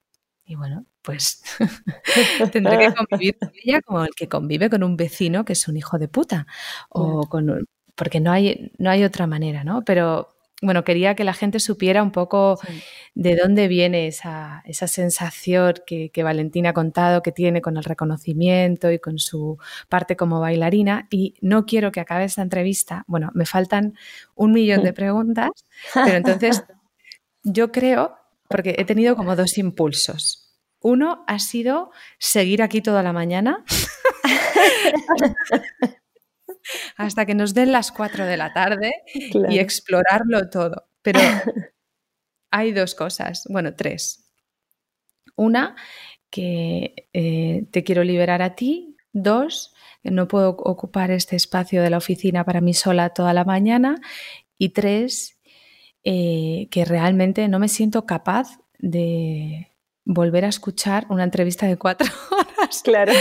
[0.51, 1.41] y bueno, pues
[2.51, 5.77] tendré que convivir con ella como el que convive con un vecino que es un
[5.77, 6.45] hijo de puta.
[6.89, 9.83] O con porque no hay, no hay otra manera, ¿no?
[9.85, 12.59] Pero bueno, quería que la gente supiera un poco
[13.15, 18.91] de dónde viene esa, esa sensación que, Valentina ha contado, que tiene con el reconocimiento
[18.91, 21.07] y con su parte como bailarina.
[21.09, 23.05] Y no quiero que acabe esta entrevista.
[23.07, 23.95] Bueno, me faltan
[24.35, 25.51] un millón de preguntas,
[25.93, 26.63] pero entonces
[27.43, 28.17] yo creo,
[28.49, 30.40] porque he tenido como dos impulsos.
[30.81, 33.63] Uno ha sido seguir aquí toda la mañana
[36.97, 40.87] hasta que nos den las 4 de la tarde y explorarlo todo.
[41.01, 41.19] Pero
[42.51, 44.31] hay dos cosas, bueno, tres.
[45.35, 45.75] Una,
[46.29, 48.95] que eh, te quiero liberar a ti.
[49.13, 53.43] Dos, que no puedo ocupar este espacio de la oficina para mí sola toda la
[53.43, 53.95] mañana.
[54.57, 55.39] Y tres,
[56.03, 59.70] eh, que realmente no me siento capaz de,
[60.13, 62.81] volver a escuchar una entrevista de cuatro horas.
[62.83, 63.13] Claro.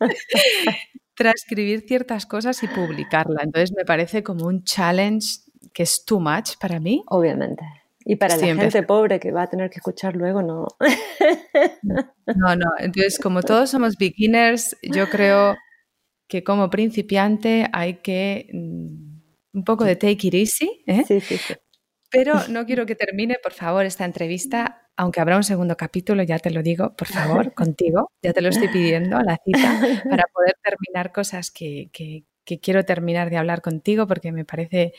[1.16, 3.42] transcribir ciertas cosas y publicarla.
[3.42, 5.26] Entonces me parece como un challenge
[5.72, 7.04] que es too much para mí.
[7.06, 7.64] Obviamente.
[8.04, 10.66] Y para la gente pobre que va a tener que escuchar luego, no.
[12.36, 12.70] No, no.
[12.78, 15.56] Entonces, como todos somos beginners, yo creo
[16.26, 20.82] que como principiante hay que mm, un poco de take it easy.
[20.86, 21.04] ¿eh?
[21.06, 21.54] Sí, sí, sí.
[22.10, 26.38] Pero no quiero que termine, por favor, esta entrevista aunque habrá un segundo capítulo, ya
[26.38, 29.80] te lo digo, por favor, contigo, ya te lo estoy pidiendo a la cita,
[30.10, 31.90] para poder terminar cosas que,
[32.62, 34.92] quiero terminar de hablar contigo, porque me parece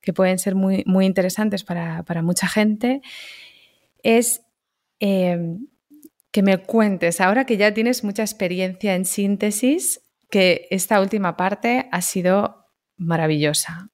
[0.00, 3.00] que pueden ser muy, muy interesantes para, mucha gente,
[4.02, 4.42] es
[5.00, 5.66] em,
[6.30, 11.88] que me cuentes, ahora que ya tienes mucha experiencia en síntesis, que esta última parte
[11.92, 12.66] ha sido
[12.96, 13.90] maravillosa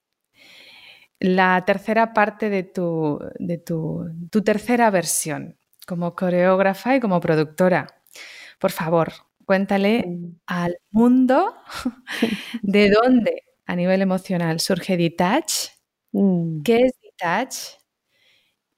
[1.20, 4.10] la tercera parte de tu, de tu,
[4.42, 5.56] tercera versión
[5.86, 7.86] como coreógrafa y como productora.
[8.58, 9.12] Por favor,
[9.44, 10.40] cuéntale mm.
[10.46, 11.54] al mundo
[12.62, 15.52] de dónde a nivel emocional surge Detach,
[16.12, 16.62] mm.
[16.62, 17.56] qué es Detach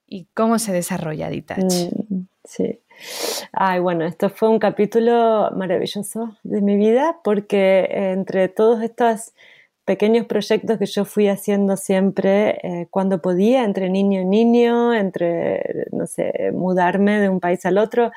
[0.05, 1.63] y cómo se desarrolla Detach.
[2.09, 2.79] Mm, sí.
[3.53, 9.33] Ay, bueno, esto fue un capítulo maravilloso de mi vida porque entre todos estos
[9.85, 15.87] pequeños proyectos que yo fui haciendo siempre eh, cuando podía, entre niño y niño, entre,
[15.91, 18.11] no sé, mudarme de un país al otro.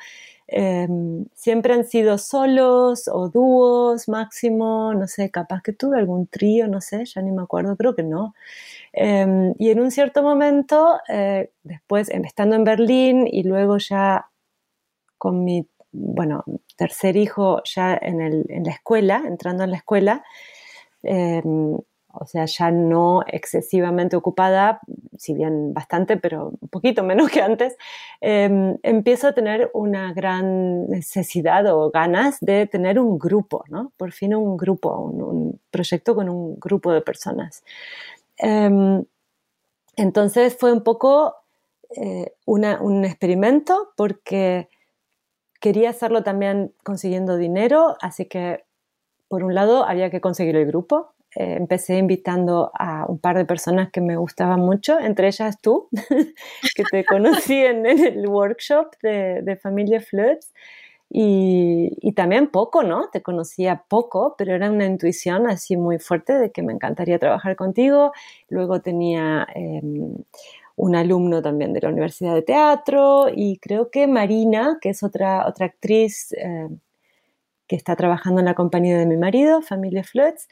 [0.49, 6.67] Em, siempre han sido solos o dúos máximo, no sé, capaz que tuve algún trío,
[6.69, 8.33] no sé, ya ni me acuerdo, creo que no.
[8.93, 14.27] Em, y en un cierto momento, eh, después, estando en Berlín y luego ya
[15.17, 16.43] con mi, bueno,
[16.77, 20.23] tercer hijo ya en la escuela, entrando en la escuela,
[21.07, 21.77] Em,
[22.19, 24.81] o sea, ya no excesivamente ocupada,
[25.17, 27.77] si bien bastante, pero un poquito menos que antes,
[28.21, 33.93] em, empiezo a tener una gran necesidad o ganas de tener un grupo, ¿no?
[33.97, 37.63] Por fin un grupo, un, proyecto con un grupo de personas.
[38.37, 39.03] Em,
[39.95, 41.35] entonces fue un poco
[41.95, 44.69] eh, un experimento porque
[45.59, 48.66] quería hacerlo también consiguiendo dinero, así que
[49.27, 51.13] por un lado, había que conseguir el grupo.
[51.35, 55.89] Eh, empecé invitando a un par de personas que me gustaban mucho, entre ellas tú,
[56.75, 60.53] que te conocí en, el workshop de, Familia Flirts.
[61.09, 63.09] Y, también poco, ¿no?
[63.11, 67.55] Te conocía poco, pero era una intuición así muy fuerte de que me encantaría trabajar
[67.55, 68.11] contigo.
[68.49, 70.15] Luego tenía em,
[70.75, 75.47] un alumno también de la Universidad de Teatro y creo que Marina, que es otra,
[75.47, 76.67] otra actriz eh,
[77.67, 80.47] que está trabajando en la compañía de mi marido, Familia Floods,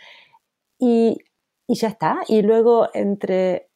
[0.80, 1.18] y,
[1.68, 2.20] ya está.
[2.28, 3.70] Y luego entre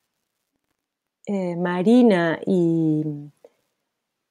[1.25, 3.03] eh, Marina y,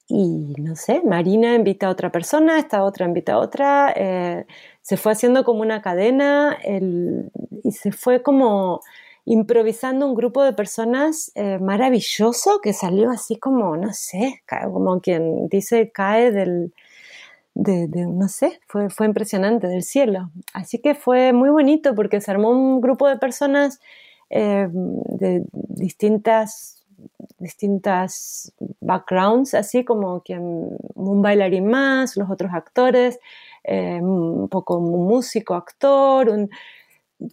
[0.09, 4.47] y, no sé, Marina invita a otra persona, esta otra invita a otra, eh,
[4.81, 8.81] se fue haciendo como una cadena y se fue como
[9.27, 14.43] improvisando un grupo de personas eh, maravilloso que salió así como, no sé,
[14.73, 16.73] como quien dice, cae del,
[17.55, 20.31] de, no sé, fue, fue impresionante del cielo.
[20.53, 23.81] Así que fue muy bonito porque se armó un grupo de personas
[24.31, 26.85] eh, de distintas,
[27.39, 33.19] distintas backgrounds, así como quien, un bailarín más, los otros actores,
[33.65, 36.51] eh, un poco un músico, actor, un,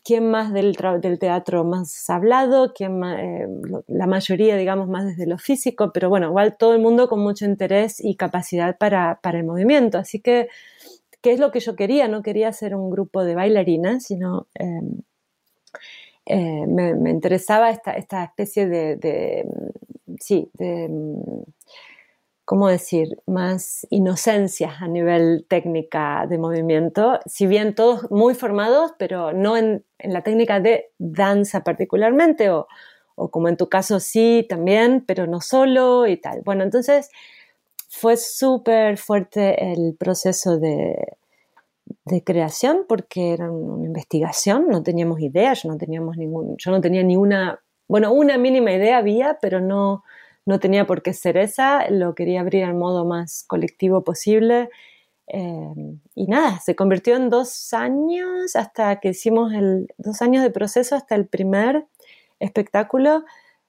[0.04, 3.48] quién más del, del, teatro más hablado, quién eh,
[3.88, 7.46] la mayoría, digamos, más desde lo físico, pero bueno, igual todo el mundo con mucho
[7.46, 9.98] interés y capacidad para, el movimiento.
[9.98, 10.50] Así que,
[11.22, 12.08] ¿qué es lo que yo quería?
[12.08, 15.02] No quería ser un grupo de bailarinas, sino em,
[16.26, 19.46] eh, me, interesaba esta, esta especie de, de
[20.20, 20.90] sí, de
[22.46, 29.34] ¿cómo decir?, más inocencia a nivel técnica de movimiento, si bien todos muy formados, pero
[29.34, 32.68] no en, la técnica de danza particularmente, o,
[33.16, 36.42] como en tu caso sí también, pero no solo y tal.
[36.46, 37.10] Bueno, entonces
[37.90, 41.18] fue súper fuerte el proceso de,
[42.06, 47.04] de creación porque era una investigación, no teníamos ideas, no teníamos ningún, yo no tenía
[47.04, 50.04] ni una, bueno, una mínima idea había, pero no
[50.46, 54.70] no tenía por qué ser esa, lo quería abrir al modo más colectivo posible.
[55.28, 55.74] Eh,
[56.14, 60.96] y nada, se convirtió en dos años hasta que hicimos el, dos años de proceso
[60.96, 61.88] hasta el primer
[62.40, 63.26] espectáculo,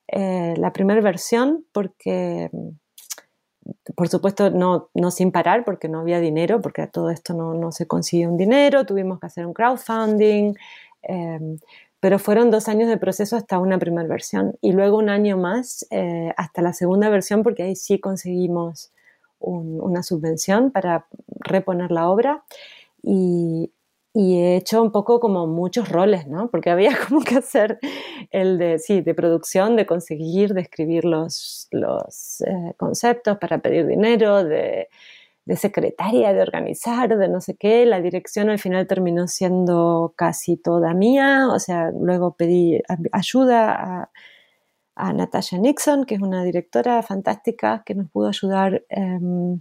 [0.09, 2.51] eh, la primera versión, porque
[3.97, 7.55] por supuesto no, no, sin parar, porque no había dinero, porque a todo esto no,
[7.55, 10.55] no se consiguió un dinero, tuvimos que hacer un crowdfunding.
[11.03, 11.59] Eh,
[12.01, 15.87] pero fueron dos años de proceso hasta una primera versión y luego un año más
[15.91, 18.93] eh, hasta la segunda versión porque ahí sí conseguimos
[19.39, 21.07] una subvención para
[21.41, 22.45] reponer la obra
[23.03, 23.73] y,
[24.19, 26.49] he hecho un poco como muchos roles, ¿no?
[26.51, 27.79] Porque había como que hacer
[28.31, 33.87] el de, sí, de producción, de conseguir, de escribir los, los eh, conceptos para pedir
[33.87, 34.89] dinero, de
[35.47, 37.87] de secretaria, de organizar, de no sé qué.
[37.87, 42.83] La dirección al final terminó siendo casi toda mía, o sea, luego pedí
[43.13, 44.11] ayuda
[44.97, 48.83] a Natasha Nixon, que es una directora fantástica que nos pudo ayudar.
[48.89, 49.61] Em,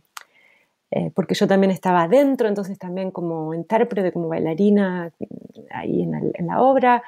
[0.92, 5.12] eh, porque yo también estaba adentro, entonces también como intérprete, como bailarina
[5.72, 7.04] ahí en, la obra.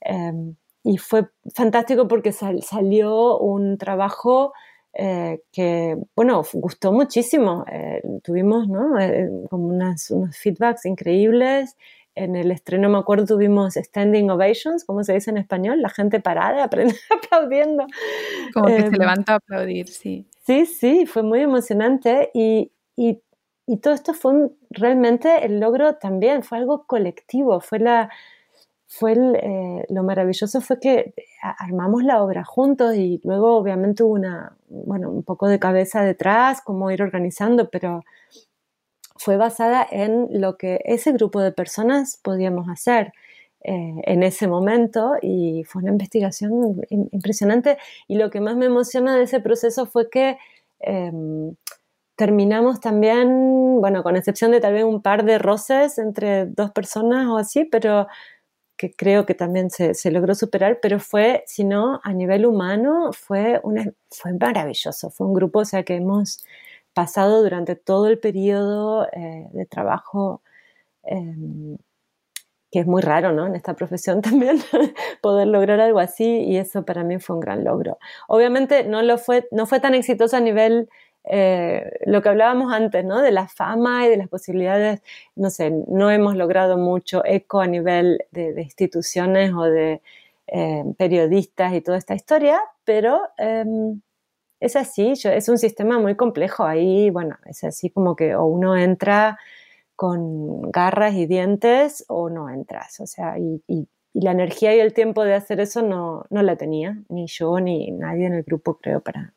[0.00, 4.52] Em, y fue fantástico porque salió un trabajo
[4.94, 7.64] eh, que, bueno, gustó muchísimo.
[7.70, 8.66] Eh, tuvimos
[9.50, 11.76] como unos feedbacks increíbles.
[12.14, 16.18] En el estreno, me acuerdo, tuvimos standing ovations, como se dice en español, la gente
[16.18, 16.64] parada,
[17.10, 17.86] aplaudiendo.
[18.52, 20.26] Como que se em, levantó a aplaudir, sí.
[20.44, 23.20] Sí, sí, fue muy emocionante y, y,
[23.66, 28.10] y todo esto fue realmente el logro también, fue algo colectivo, fue la,
[28.90, 31.12] fue eh, lo maravilloso fue que
[31.42, 36.62] armamos la obra juntos y luego obviamente hubo una, bueno, un poco de cabeza detrás,
[36.62, 38.02] cómo ir organizando, pero
[39.16, 43.12] fue basada en lo que ese grupo de personas podíamos hacer
[43.62, 47.76] eh, en ese momento y fue una investigación impresionante.
[48.06, 50.38] Y lo que más me emociona de ese proceso fue que
[50.80, 51.54] em,
[52.16, 57.26] terminamos también, bueno, con excepción de tal vez un par de roces entre dos personas
[57.28, 58.06] o así, pero
[58.78, 63.60] que creo que también se, logró superar, pero fue, si no, a nivel humano, fue,
[63.64, 65.10] una, fue maravilloso.
[65.10, 66.44] Fue un grupo, o sea, que hemos
[66.94, 70.42] pasado durante todo el periodo eh, de trabajo,
[71.04, 71.78] em,
[72.70, 73.46] que es muy raro, ¿no?
[73.46, 74.58] En esta profesión también,
[75.22, 77.98] poder lograr algo así, y eso para mí fue un gran logro.
[78.28, 80.88] Obviamente no, lo fue, no fue tan exitoso a nivel
[81.30, 83.20] eh, lo que hablábamos antes, ¿no?
[83.22, 85.02] De la fama y de las posibilidades,
[85.36, 90.00] no sé, no hemos logrado mucho eco a nivel de, instituciones o de
[90.46, 94.00] eh, periodistas y toda esta historia, pero em,
[94.60, 96.64] es así, es un sistema muy complejo.
[96.64, 99.38] Ahí, bueno, es así como que o uno entra
[99.96, 103.00] con garras y dientes o no entras.
[103.00, 103.62] O sea, y,
[104.14, 107.90] la energía y el tiempo de hacer eso no, no la tenía, ni yo ni
[107.92, 109.34] nadie en el grupo, creo, para,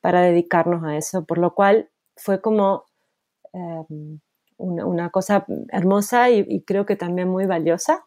[0.00, 2.84] para dedicarnos a eso, por lo cual fue como
[3.52, 4.20] em,
[4.56, 8.04] una, cosa hermosa y, creo que también muy valiosa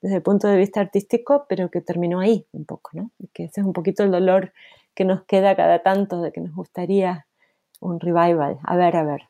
[0.00, 3.10] desde el punto de vista artístico, pero que terminó ahí un poco, ¿no?
[3.32, 4.52] que ese es un poquito el dolor
[4.94, 7.26] que nos queda cada tanto de que nos gustaría
[7.82, 8.58] un revival.
[8.62, 9.22] A ver, a ver.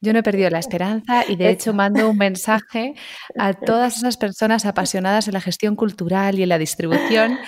[0.00, 2.94] Yo no he perdido la esperanza y de hecho mando un mensaje
[3.38, 7.38] a todas esas personas apasionadas en la gestión cultural y en la distribución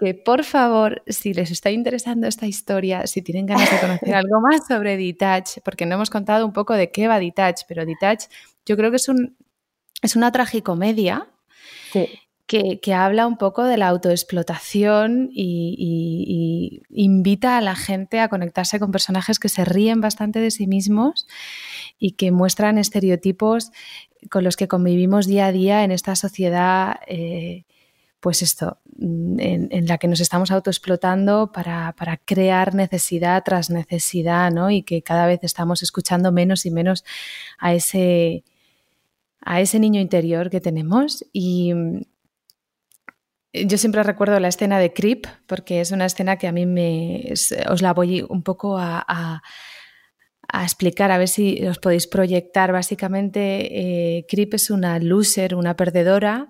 [0.00, 4.40] que por favor, si les está interesando esta historia, si tienen ganas de conocer algo
[4.40, 8.24] más sobre Detach, porque no hemos contado un poco de qué va Detach, pero Detach
[8.64, 9.36] yo creo que es, un,
[10.00, 11.28] es una tragicomedia
[12.46, 18.80] que, que, habla un poco de la autoexplotación y, invita a la gente a conectarse
[18.80, 21.26] con personajes que se ríen bastante de sí mismos
[21.98, 23.70] y que muestran estereotipos
[24.30, 26.96] con los que convivimos día a día en esta sociedad.
[27.06, 27.64] Eh,
[28.20, 34.52] pues esto, mm, en, la que nos estamos autoexplotando para, para, crear necesidad tras necesidad,
[34.52, 34.70] ¿no?
[34.70, 37.04] Y que cada vez estamos escuchando menos y menos
[37.58, 38.44] a ese,
[39.40, 41.24] a ese niño interior que tenemos.
[41.32, 42.02] Y mm,
[43.52, 47.32] yo siempre recuerdo la escena de Creep, porque es una escena que a mí me.
[47.68, 49.42] os la voy un poco a,
[50.52, 52.72] a explicar, a ver si os podéis proyectar.
[52.72, 56.48] Básicamente, eh, Creep es una loser, una perdedora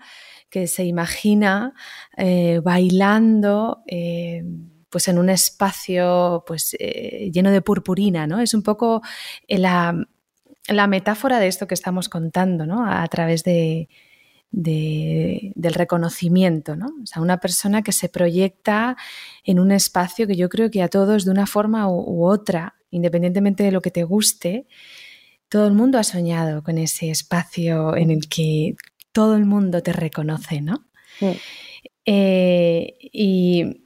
[0.51, 1.73] que se imagina
[2.17, 4.45] eh, bailando eh,
[4.91, 8.41] pues en un espacio pues, eh, lleno de purpurina, ¿no?
[8.41, 9.03] Es un poco
[9.49, 9.95] la,
[10.89, 12.85] metáfora de esto que estamos contando, ¿no?
[12.85, 13.89] A, través de,
[14.51, 16.87] del reconocimiento, ¿no?
[17.03, 18.97] O sea, una persona que se proyecta
[19.45, 23.63] en un espacio que yo creo que a todos de una forma u otra, independientemente
[23.63, 24.67] de lo que te guste,
[25.49, 28.77] todo el mundo ha soñado con ese espacio en el que
[29.13, 30.87] todo el mundo te reconoce, ¿no?
[32.07, 33.85] Eh, y,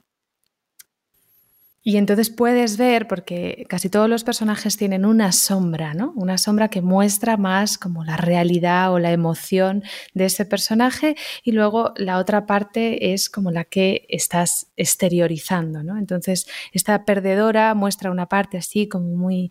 [1.83, 6.13] y entonces puedes ver, porque casi todos los personajes tienen una sombra, ¿no?
[6.17, 9.83] Una sombra que muestra más como la realidad o la emoción
[10.15, 15.99] de ese personaje y luego la otra parte es como la que estás exteriorizando, ¿no?
[15.99, 19.51] Entonces, esta perdedora muestra una parte así como muy,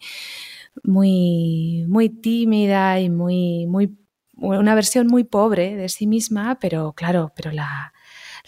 [0.83, 3.95] muy, muy tímida y muy, muy
[4.35, 7.93] una versión muy pobre de sí misma, pero claro, pero la,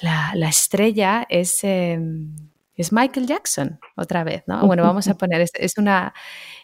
[0.01, 2.35] la, estrella es, em,
[2.75, 4.65] es, Michael Jackson, otra vez, ¿no?
[4.65, 6.13] Bueno, vamos a poner, es, una,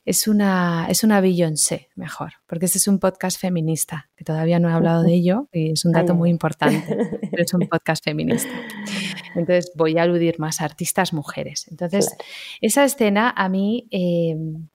[0.06, 4.70] es, una, es una Beyoncé, mejor, porque este es un podcast feminista, que todavía no
[4.70, 6.84] he hablado de ello y es un dato muy importante,
[7.32, 8.52] pero es un podcast feminista.
[9.36, 11.68] Entonces voy a aludir más a artistas mujeres.
[11.70, 12.10] Entonces,
[12.60, 13.88] esa escena a mí...
[13.92, 14.68] Em,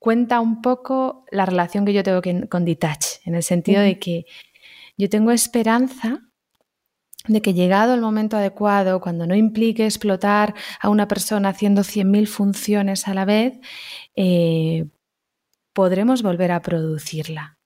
[0.00, 4.24] cuenta un poco la relación que yo tengo con Detach, en el sentido de que
[4.98, 6.22] yo tengo esperanza
[7.28, 12.26] de que llegado el momento adecuado, cuando no implique explotar a una persona haciendo 100.000
[12.26, 13.60] funciones a la vez,
[14.16, 14.86] eh,
[15.74, 17.58] podremos volver a producirla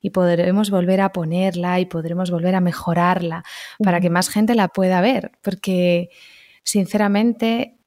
[0.00, 3.44] y podremos volver a ponerla y podremos volver a mejorarla
[3.78, 5.32] para que más gente la pueda ver.
[5.42, 6.08] Porque,
[6.62, 7.78] sinceramente,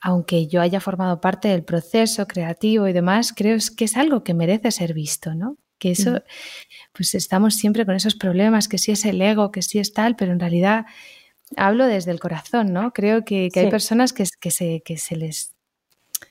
[0.00, 4.34] aunque yo haya formado parte del proceso creativo y demás, creo que es algo que
[4.34, 5.56] merece ser visto, ¿no?
[5.78, 6.22] Que eso,
[6.92, 10.16] pues estamos siempre con esos problemas, que si es el ego, que si es tal,
[10.16, 10.86] pero en realidad
[11.56, 12.92] hablo desde el corazón, ¿no?
[12.92, 15.54] Creo que, hay personas que, se, que, se les,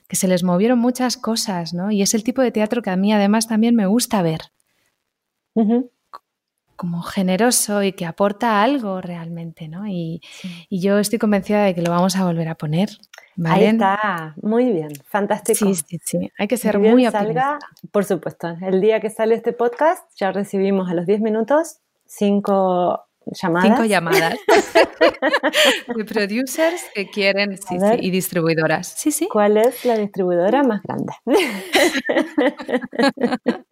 [0.08, 1.90] que se les movieron muchas cosas, ¿no?
[1.90, 4.40] Y es el tipo de teatro que a mí además también me gusta ver.
[6.76, 9.86] Como generoso y que aporta algo realmente, ¿no?
[9.86, 10.20] Y,
[10.68, 12.90] y yo estoy convencida de que lo vamos a volver a poner.
[13.44, 15.58] Ahí está, muy bien, fantástico.
[15.58, 17.58] Sí, sí, sí, hay que ser muy optimista.
[17.90, 23.06] por supuesto, el día que sale este podcast ya recibimos a los 10 minutos cinco
[23.32, 23.68] llamadas.
[23.68, 24.38] Cinco llamadas
[25.96, 28.88] de producers que quieren sí, sí, y distribuidoras.
[28.88, 29.28] Sí, sí.
[29.30, 31.12] ¿Cuál es la distribuidora más grande?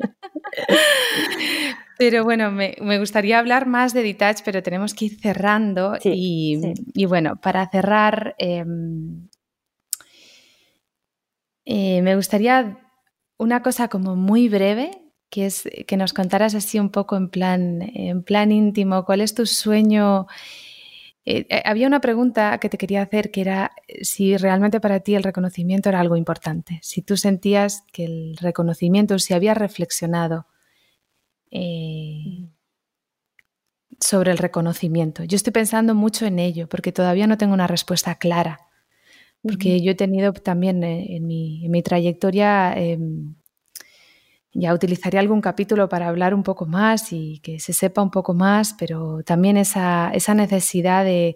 [1.97, 5.97] Pero bueno, me, gustaría hablar más de Detach, pero tenemos que ir cerrando.
[6.03, 6.59] y,
[7.07, 9.29] bueno, para cerrar, em,
[11.65, 12.79] eh, me gustaría
[13.39, 17.83] una cosa como muy breve, que es que nos contaras así un poco en plan,
[17.83, 20.27] en plan íntimo, ¿cuál es tu sueño?
[21.25, 23.73] Eh, eh, había una pregunta que te quería hacer que era
[24.03, 29.19] si realmente para ti el reconocimiento era algo importante, si tú sentías que el reconocimiento,
[29.19, 30.47] si habías reflexionado
[34.01, 35.23] sobre el reconocimiento.
[35.23, 38.65] Yo estoy pensando mucho en ello porque todavía no tengo una respuesta clara
[39.45, 43.35] porque yo he tenido también eh, en, mi, trayectoria, em,
[44.55, 48.35] ya utilizaría algún capítulo para hablar un poco más y que se sepa un poco
[48.35, 51.35] más, pero también esa, necesidad de,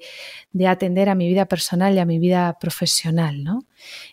[0.67, 3.65] atender a mi vida personal y a mi vida profesional, ¿no?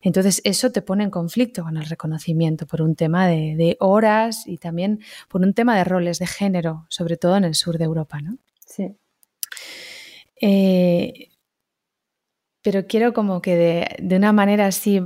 [0.02, 4.57] Entonces eso te pone en conflicto con el reconocimiento por un tema de, horas y
[4.57, 8.19] también por un tema de roles de género, sobre todo en el sur de Europa,
[8.22, 8.38] ¿no?
[8.65, 8.95] Sí.
[10.41, 11.30] Eh,
[12.65, 13.56] pero quiero como que
[13.99, 14.99] de, una manera así,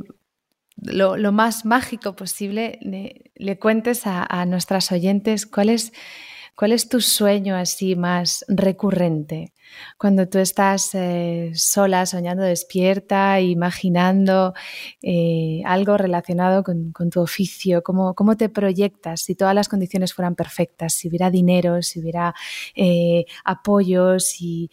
[0.82, 5.92] lo, más mágico posible, le, cuentes a, nuestras oyentes cuál es
[6.60, 9.54] ¿Cuál es tu sueño así más recurrente?
[9.98, 14.54] Cuando tú estás eh, sola, soñando despierta, imaginando
[15.02, 20.36] eh, algo relacionado con, tu oficio, ¿cómo, ¿cómo, te proyectas si todas las condiciones fueran
[20.36, 20.92] perfectas?
[20.96, 22.36] Si hubiera dinero, si hubiera
[22.76, 24.70] eh, apoyo, si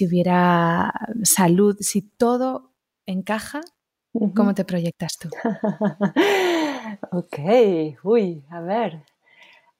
[0.00, 0.92] hubiera
[1.22, 2.72] salud, si todo
[3.06, 3.60] encaja,
[4.34, 5.28] ¿cómo te proyectas tú?
[7.12, 7.38] ok,
[8.02, 9.02] uy, a ver.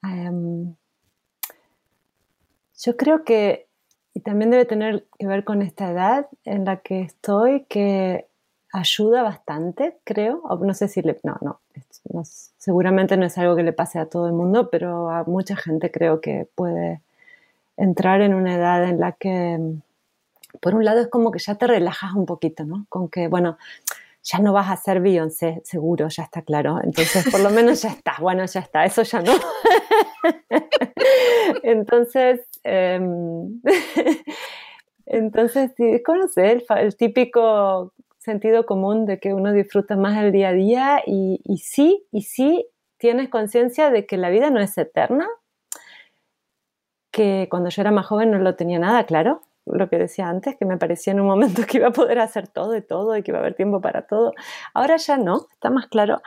[0.03, 0.75] Em,
[2.79, 3.69] yo creo que,
[4.15, 8.27] y también debe tener que ver con esta edad en la que estoy, que
[8.73, 10.43] ayuda bastante, creo.
[10.61, 11.21] no sé si le.
[11.23, 11.61] No, no,
[12.59, 15.91] seguramente no es algo que le pase a todo el mundo, pero a mucha gente
[15.91, 17.01] creo que puede
[17.77, 19.59] entrar en una edad en la que,
[20.61, 22.87] por un lado, es como que ya te relajas un poquito, ¿no?
[22.89, 23.59] Con que, bueno,
[24.23, 26.79] ya no vas a ser Beyoncé, seguro, ya está claro.
[26.83, 29.33] Entonces, por lo menos ya está, bueno, ya está, eso ya no.
[31.63, 33.61] Entonces, em,
[35.07, 40.53] entonces, sí, conocer el, típico sentido común de que uno disfruta más el día a
[40.53, 42.67] día y, y sí, y sí
[42.99, 45.27] tienes conciencia de que la vida no es eterna,
[47.11, 50.57] que cuando yo era más joven no lo tenía nada claro, lo que decía antes,
[50.57, 53.23] que me parecía en un momento que iba a poder hacer todo y todo y
[53.23, 54.33] que iba a haber tiempo para todo.
[54.75, 56.23] Ahora ya no, está más claro.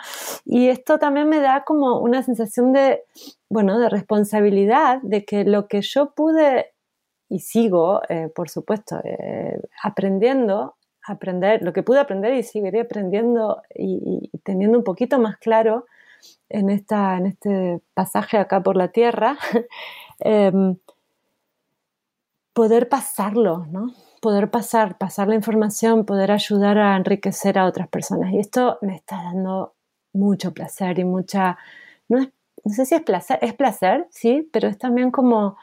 [0.46, 3.04] Y esto también me da como una sensación de,
[3.50, 6.74] bueno, de responsabilidad, de que lo que yo pude
[7.30, 10.76] y sigo, eh, por supuesto, eh, aprendiendo,
[11.08, 15.86] aprender, lo que pude aprender y seguiré aprendiendo y, teniendo un poquito más claro
[16.50, 19.38] en, esta, en este pasaje acá por la tierra,
[20.20, 20.78] em,
[22.56, 23.92] poder pasarlo, ¿no?
[24.22, 28.32] Poder pasar, pasar la información, poder ayudar a enriquecer a otras personas.
[28.32, 29.74] Y esto me está dando
[30.14, 31.58] mucho placer y mucha,
[32.08, 32.26] no,
[32.66, 35.58] sé si es placer, es placer, sí, pero es también como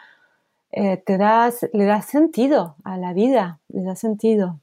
[0.70, 4.60] eh, te das, le da sentido a la vida, le da sentido.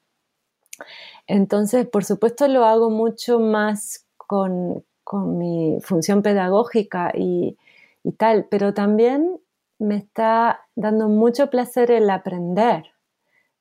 [1.26, 7.58] Entonces, por supuesto, lo hago mucho más con, mi función pedagógica y,
[8.04, 9.40] y tal, pero también
[9.80, 12.84] me está dando mucho placer el aprender.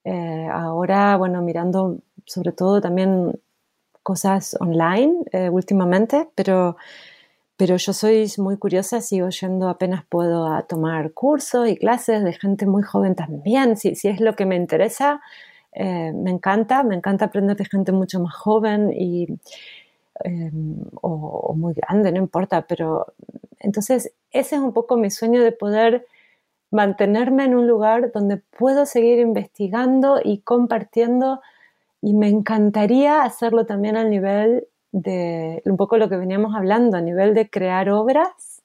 [0.05, 3.40] Eh, ahora, bueno, mirando sobre todo también
[4.03, 6.77] cosas online eh, últimamente, pero,
[7.57, 12.32] pero yo soy muy curiosa, sigo yendo apenas puedo a tomar cursos y clases de
[12.32, 15.20] gente muy joven también, si, si es lo que me interesa,
[15.73, 19.27] eh, me encanta, me encanta aprender de gente mucho más joven y,
[21.01, 23.07] o, muy grande, no importa, pero
[23.60, 26.06] entonces ese es un poco mi sueño de poder
[26.70, 31.40] mantenerme en un lugar donde puedo seguir investigando y compartiendo
[32.02, 37.01] y me encantaría hacerlo también al nivel de un poco lo que veníamos hablando, a
[37.01, 38.62] nivel de crear obras,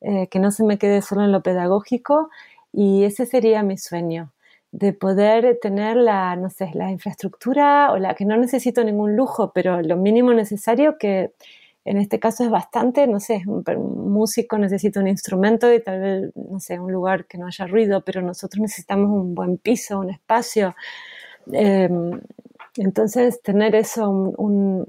[0.00, 2.30] eh, que no se me quede solo en lo pedagógico
[2.72, 4.32] y ese sería mi sueño,
[4.72, 9.52] de poder tener la, no sé, la infraestructura o la que no necesito ningún lujo,
[9.54, 11.32] pero lo mínimo necesario que
[11.86, 13.64] en este caso es bastante, no sé, un,
[14.12, 18.02] músico necesita un instrumento y tal vez, no sé, un lugar que no haya ruido,
[18.04, 20.74] pero nosotros necesitamos un buen piso, un espacio.
[21.52, 22.20] Em,
[22.76, 24.86] entonces, tener eso, un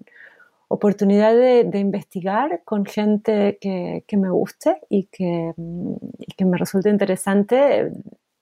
[0.68, 7.92] oportunidad de, investigar con gente que, me guste y que, me resulte interesante.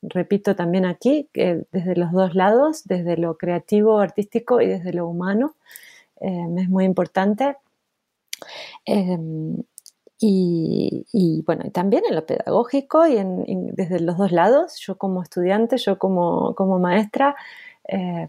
[0.01, 5.07] Repito también aquí, que desde los dos lados, desde lo creativo, artístico y desde lo
[5.07, 5.55] humano,
[6.21, 7.55] eh, es muy importante.
[8.85, 9.57] Em,
[10.19, 13.15] y, bueno, también en lo pedagógico y
[13.73, 17.35] desde los dos lados, yo como estudiante, yo como, como maestra,
[17.87, 18.27] eh,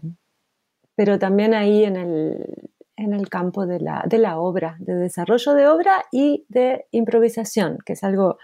[0.95, 5.53] pero también ahí en el, en el campo de la, de la, obra, de desarrollo
[5.53, 8.37] de obra y de improvisación, que es algo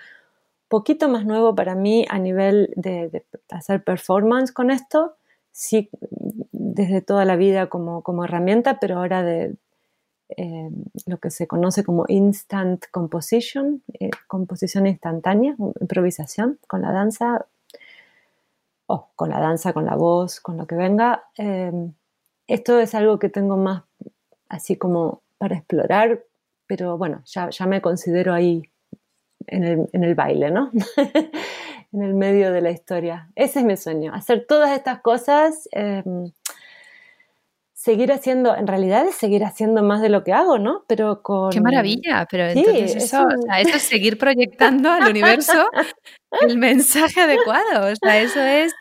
[0.67, 5.17] poquito más nuevo para mí a nivel de, hacer performance con esto,
[5.51, 5.89] sí,
[6.51, 9.55] desde toda la vida como, como herramienta, pero ahora de
[10.37, 10.69] eh,
[11.05, 17.45] lo que se conoce como instant composition, eh, composición instantánea, improvisación con la danza,
[18.87, 21.25] o con la danza, con la voz, con lo que venga.
[21.37, 21.71] Eh,
[22.47, 23.83] esto es algo que tengo más
[24.49, 26.23] así como para explorar,
[26.67, 28.63] pero bueno, ya, ya me considero ahí
[29.47, 30.71] en el, en el baile, ¿no?
[31.93, 33.29] en el medio de la historia.
[33.35, 36.31] Ese es mi sueño, hacer todas estas cosas, em,
[37.83, 40.85] seguir haciendo, en realidad es seguir haciendo más de lo que hago, ¿no?
[40.87, 41.51] Pero con...
[41.51, 43.27] Qué maravilla, pero entonces eso,
[43.59, 45.67] eso es seguir proyectando al universo
[46.47, 48.73] el mensaje adecuado, o sea, eso es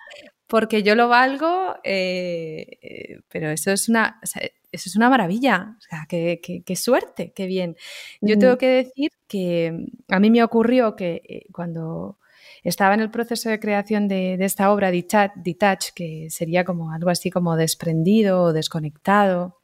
[0.47, 5.81] porque yo lo valgo, eh, eh, pero eso es una, eso es una maravilla, o
[5.81, 7.77] sea, qué, suerte, qué bien.
[8.21, 12.19] Yo tengo que decir que a mí me ocurrió que eh, cuando
[12.63, 17.31] estaba en el proceso de creación de, esta obra, Detach, que sería como algo así
[17.31, 19.61] como desprendido o desconectado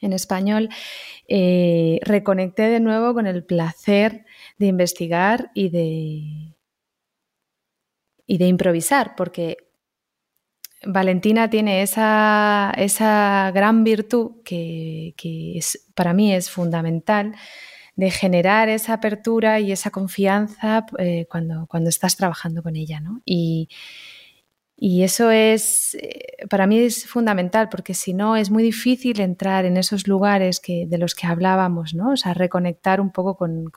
[0.00, 0.68] en español,
[1.28, 4.24] reconecté de nuevo con el placer
[4.58, 6.54] de investigar y de,
[8.26, 9.56] y de improvisar, porque
[10.84, 12.72] Valentina tiene esa,
[13.54, 15.14] gran virtud que,
[15.56, 17.34] es, para mí es fundamental
[17.96, 23.02] de generar esa apertura y esa confianza eh, cuando, cuando, estás trabajando con ella.
[23.24, 23.68] Y,
[24.78, 29.78] eso es, eh, para mí es fundamental porque si no es muy difícil entrar en
[29.78, 32.12] esos lugares que, de los que hablábamos, ¿no?
[32.12, 33.70] o sea, reconectar un poco con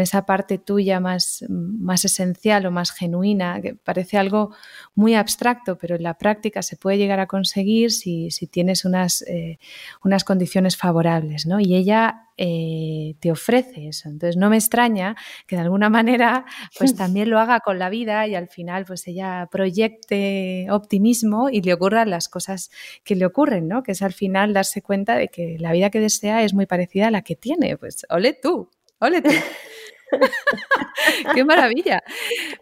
[0.00, 4.54] esa parte tuya más, más esencial o más genuina, que parece algo
[4.94, 9.58] muy abstracto, pero en la práctica se puede llegar a conseguir si, tienes unas, eh,
[10.02, 11.60] unas condiciones favorables, ¿no?
[11.60, 14.08] Y ella eh, te ofrece eso.
[14.08, 15.14] Entonces no me extraña
[15.46, 16.44] que de alguna manera
[16.76, 21.62] pues también lo haga con la vida y al final pues ella proyecte optimismo y
[21.62, 22.70] le ocurran las cosas
[23.04, 23.84] que le ocurren, ¿no?
[23.84, 27.06] Que es al final darse cuenta de que la vida que desea es muy parecida
[27.08, 27.76] a la que tiene.
[27.76, 28.68] Pues ole tú,
[28.98, 29.30] ole tú.
[31.34, 32.02] ¡Qué maravilla!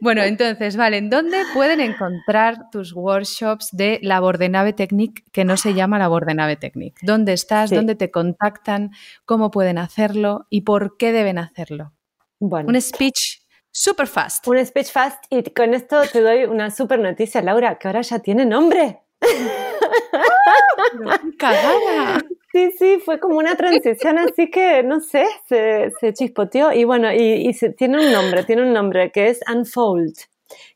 [0.01, 5.45] Bueno, entonces, vale, ¿en dónde pueden encontrar tus workshops de labor de nave technique que
[5.45, 6.99] no se llama labor de nave technique?
[7.03, 7.71] ¿Dónde estás?
[7.71, 8.91] ¿Dónde te contactan?
[9.25, 10.47] ¿Cómo pueden hacerlo?
[10.51, 11.93] ¿Y por qué deben hacerlo?
[12.39, 12.69] Bueno.
[12.69, 14.47] Un speech super fast.
[14.47, 18.19] Un speech fast y con esto te doy una super noticia, Laura, que ahora ya
[18.19, 19.01] tiene nombre.
[21.39, 22.23] ¡Cagada!
[22.53, 27.11] Sí, sí, fue como una transición así que, no sé, se, se chispoteó y bueno,
[27.11, 30.13] y, y tiene un nombre, tiene un nombre que es Unfold,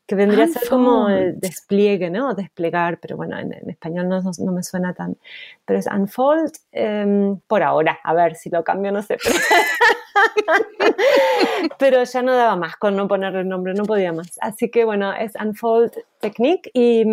[0.07, 2.33] que vendría a ser como el despliegue, ¿no?
[2.33, 5.17] Desplegar, pero bueno, en, español no, no, me suena tan,
[5.65, 9.17] pero es Unfold em, por ahora, a ver si lo cambio, no sé.
[11.77, 14.31] pero ya no daba más con no ponerle el nombre, no podía más.
[14.41, 15.91] Así que bueno, es Unfold
[16.21, 17.03] Technique y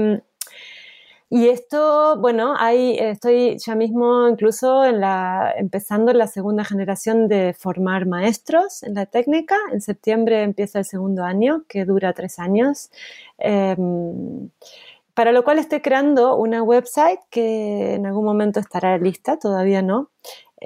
[1.30, 7.54] y esto, bueno, ahí estoy ya mismo incluso en la, empezando la segunda generación de
[7.54, 9.56] formar maestros en la técnica.
[9.72, 12.90] En septiembre empieza el segundo año, que dura tres años.
[13.38, 14.50] Em,
[15.14, 20.10] para lo cual estoy creando una website que en algún momento estará lista, todavía no,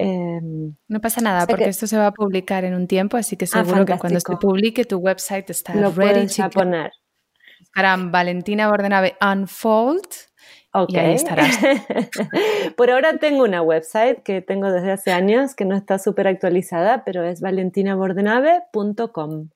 [0.01, 3.47] Em, no pasa nada, porque esto se va a publicar en un tiempo, así que
[3.47, 6.29] ah, seguro que cuando se publique tu website está Lo ready.
[6.39, 6.93] Lo poner.
[7.59, 10.07] Buscarán Valentina Bordenave Unfold
[10.89, 11.59] y ahí estarás.
[12.77, 17.05] Por ahora tengo una website que tengo desde hace años, que no está súper actualizada,
[17.05, 19.49] pero es valentinabordenave.com.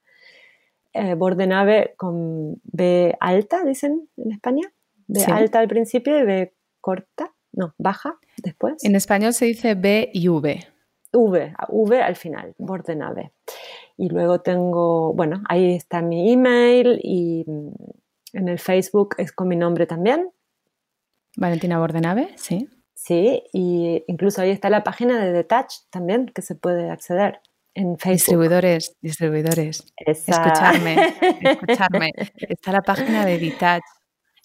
[0.95, 4.73] Eh, bordenave con B alta, dicen en España.
[5.07, 8.85] B alta al principio y B corta, no, baja después.
[8.85, 10.67] En español se dice B y V.
[11.13, 13.33] V, V al final, Bordenave.
[13.97, 17.71] Y luego tengo, bueno, ahí está mi email y mm,
[18.35, 20.31] en el Facebook es con mi nombre también.
[21.37, 22.69] Valentina Bordenave, sí.
[22.95, 27.41] Sí, y incluso ahí está la página de Detach también que se puede acceder
[27.75, 28.13] en Facebook.
[28.13, 29.93] Distribuidores, distribuidores.
[29.97, 32.11] Escucharme, escucharme.
[32.37, 33.83] Está la página de Detach.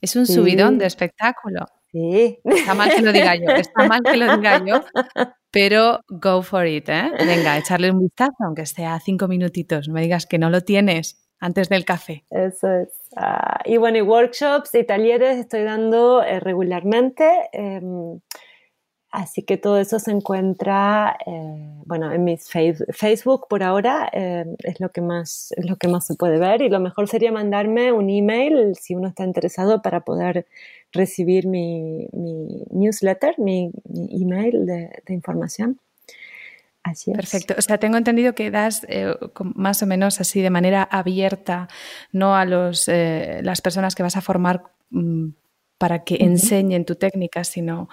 [0.02, 1.66] Es un subidón de espectáculo.
[1.92, 2.40] Sí.
[2.44, 4.84] Está mal que lo diga yo, está mal que lo diga yo,
[5.52, 7.12] pero go for it, ¿eh?
[7.20, 9.88] Venga, echarle un vistazo, aunque sea cinco minutitos.
[9.88, 12.24] No me digas que no lo tienes antes del café.
[12.30, 12.90] Eso es.
[13.16, 17.50] Ah, y bueno, y workshops y talleres estoy dando eh, regularmente.
[17.52, 18.20] Em,
[19.10, 24.82] Así que todo eso se encuentra, eh, bueno, en mis Facebook por ahora eh, es
[24.82, 27.94] lo que más es lo que más se puede ver y lo mejor sería mandarme
[27.94, 30.46] un email si uno está interesado para poder
[30.92, 32.08] recibir mi,
[32.70, 33.72] newsletter, mi,
[34.12, 35.80] email de, información.
[36.84, 37.18] Así es.
[37.18, 37.56] Perfecto.
[37.58, 39.14] O sea, tengo entendido que das eh,
[39.56, 41.68] más o menos así de manera abierta,
[42.12, 45.30] no a los, las personas que vas a formar mm,
[45.78, 47.90] para que enseñen tu técnica, sino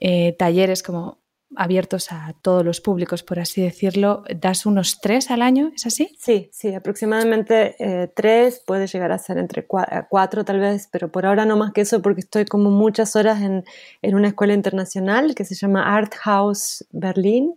[0.00, 1.18] eh, talleres como
[1.54, 4.24] abiertos a todos los públicos, por así decirlo.
[4.34, 5.70] ¿Das unos tres al año?
[5.74, 6.14] ¿Es así?
[6.18, 9.66] Sí, sí, aproximadamente eh, tres, puede llegar a ser entre eh,
[10.08, 13.42] cuatro, tal vez, pero por ahora no más que eso porque estoy como muchas horas
[13.42, 13.64] en,
[14.00, 17.54] en una escuela internacional que se llama Art House Berlin,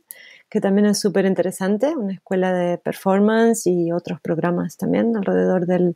[0.50, 5.96] que también es súper interesante, una escuela de performance y otros programas también alrededor del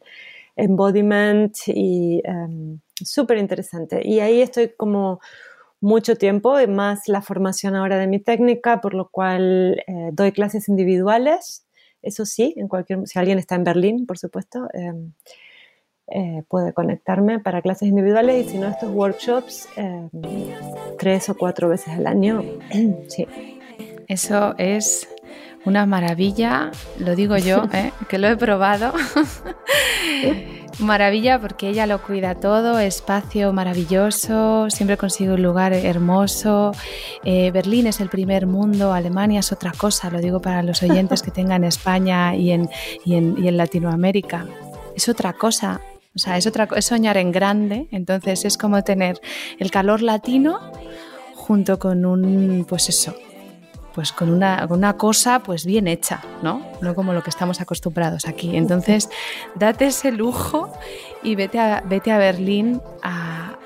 [0.55, 2.21] embodiment y...
[2.25, 4.01] Em, súper interesante.
[4.05, 5.19] Y ahí estoy como
[5.81, 10.67] mucho tiempo, más la formación ahora de mi técnica, por lo cual eh, doy clases
[10.67, 11.65] individuales.
[12.01, 15.13] Eso sí, en cualquier, si alguien está en Berlín, por supuesto, em,
[16.07, 20.09] eh, puede conectarme para clases individuales y si no, estos workshops em,
[20.97, 22.43] tres o cuatro veces al año.
[23.07, 23.27] sí.
[24.09, 25.07] Eso es
[25.65, 27.93] una maravilla, lo digo yo, ¿eh?
[28.09, 28.91] que lo he probado.
[30.79, 36.71] Maravilla porque ella lo cuida todo, espacio maravilloso, siempre consigue un lugar hermoso.
[37.23, 41.21] Eh, Berlín es el primer mundo, Alemania es otra cosa, lo digo para los oyentes
[41.21, 42.69] que tengan España y en,
[43.05, 44.47] y en, Latinoamérica.
[44.95, 45.81] Es otra cosa,
[46.15, 49.19] o sea, es, otra, es soñar en grande, entonces es como tener
[49.59, 50.71] el calor latino
[51.35, 53.15] junto con un, pues eso,
[53.93, 56.65] pues con una, una, cosa pues bien hecha, ¿no?
[56.81, 58.55] No como lo que estamos acostumbrados aquí.
[58.55, 59.09] Entonces,
[59.55, 60.71] date ese lujo
[61.23, 63.57] y vete a, vete a Berlín a,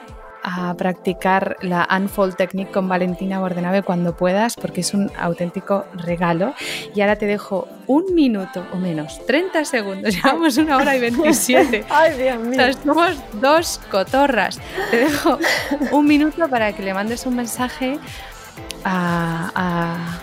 [0.44, 6.54] a practicar la Unfold Technique con Valentina Bordenave cuando puedas, porque es un auténtico regalo.
[6.94, 11.86] Y ahora te dejo un minuto o menos, 30 segundos, llevamos una hora y 27.
[11.90, 12.52] Ay, Dios mío.
[12.52, 14.60] O sea, somos dos cotorras.
[14.92, 15.40] Te dejo
[15.92, 17.98] un minuto para que le mandes un mensaje
[18.84, 20.20] a,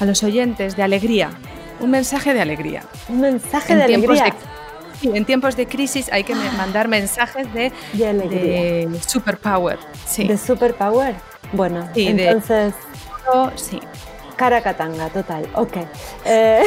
[0.00, 1.30] los oyentes de alegría.
[1.80, 2.82] Un mensaje de alegría.
[3.08, 4.34] Un mensaje de alegría.
[5.02, 9.78] en tiempos de crisis hay que mandar mensajes de, de, superpower.
[10.06, 10.26] Sí.
[10.26, 11.14] De superpower.
[11.52, 12.74] Bueno, entonces.
[13.56, 13.80] sí.
[14.40, 15.76] Caracatanga, total, ok.
[16.24, 16.62] Eh,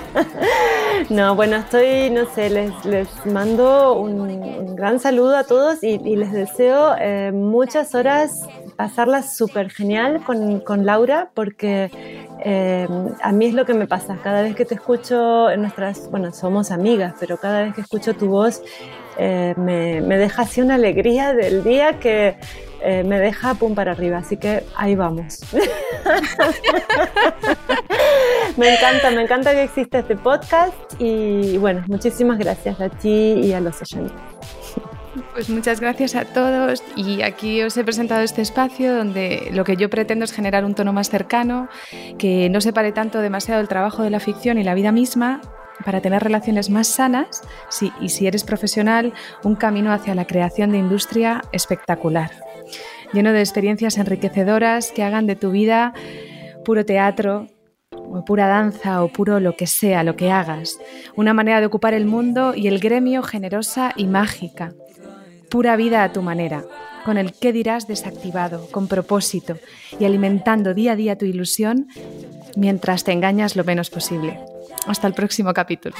[1.10, 6.32] no, bueno, estoy, no sé, les, les mando un, gran saludo a todos y, les
[6.32, 8.40] deseo eh, muchas horas
[8.78, 11.90] pasarla súper genial con, con, Laura porque
[12.42, 12.88] eh,
[13.20, 14.16] a mí es lo que me pasa.
[14.22, 18.14] Cada vez que te escucho en nuestras, bueno, somos amigas, pero cada vez que escucho
[18.14, 18.62] tu voz
[19.18, 22.36] me, me deja así una alegría del día que
[22.80, 25.40] eh, me deja pum para arriba, así que ahí vamos.
[28.56, 33.52] me encanta, me encanta que exista este podcast y bueno, muchísimas gracias a ti y
[33.52, 34.12] a los oyentes.
[35.32, 39.76] Pues muchas gracias a todos y aquí os he presentado este espacio donde lo que
[39.76, 41.68] yo pretendo es generar un tono más cercano,
[42.18, 45.40] que no separe tanto demasiado el trabajo de la ficción y la vida misma
[45.84, 47.42] para tener relaciones más sanas
[48.00, 49.12] y si eres profesional,
[49.44, 52.30] un camino hacia la creación de industria espectacular
[53.12, 55.94] lleno de experiencias enriquecedoras que hagan de tu vida
[56.64, 57.46] puro teatro,
[57.90, 60.78] o pura danza o puro lo que sea, lo que hagas.
[61.16, 64.72] Una manera de ocupar el mundo y el gremio generosa y mágica.
[65.50, 66.64] Pura vida a tu manera,
[67.04, 69.56] con el qué dirás desactivado, con propósito
[69.98, 71.88] y alimentando día a día tu ilusión
[72.56, 74.38] mientras te engañas lo menos posible.
[74.86, 75.96] Hasta el próximo capítulo.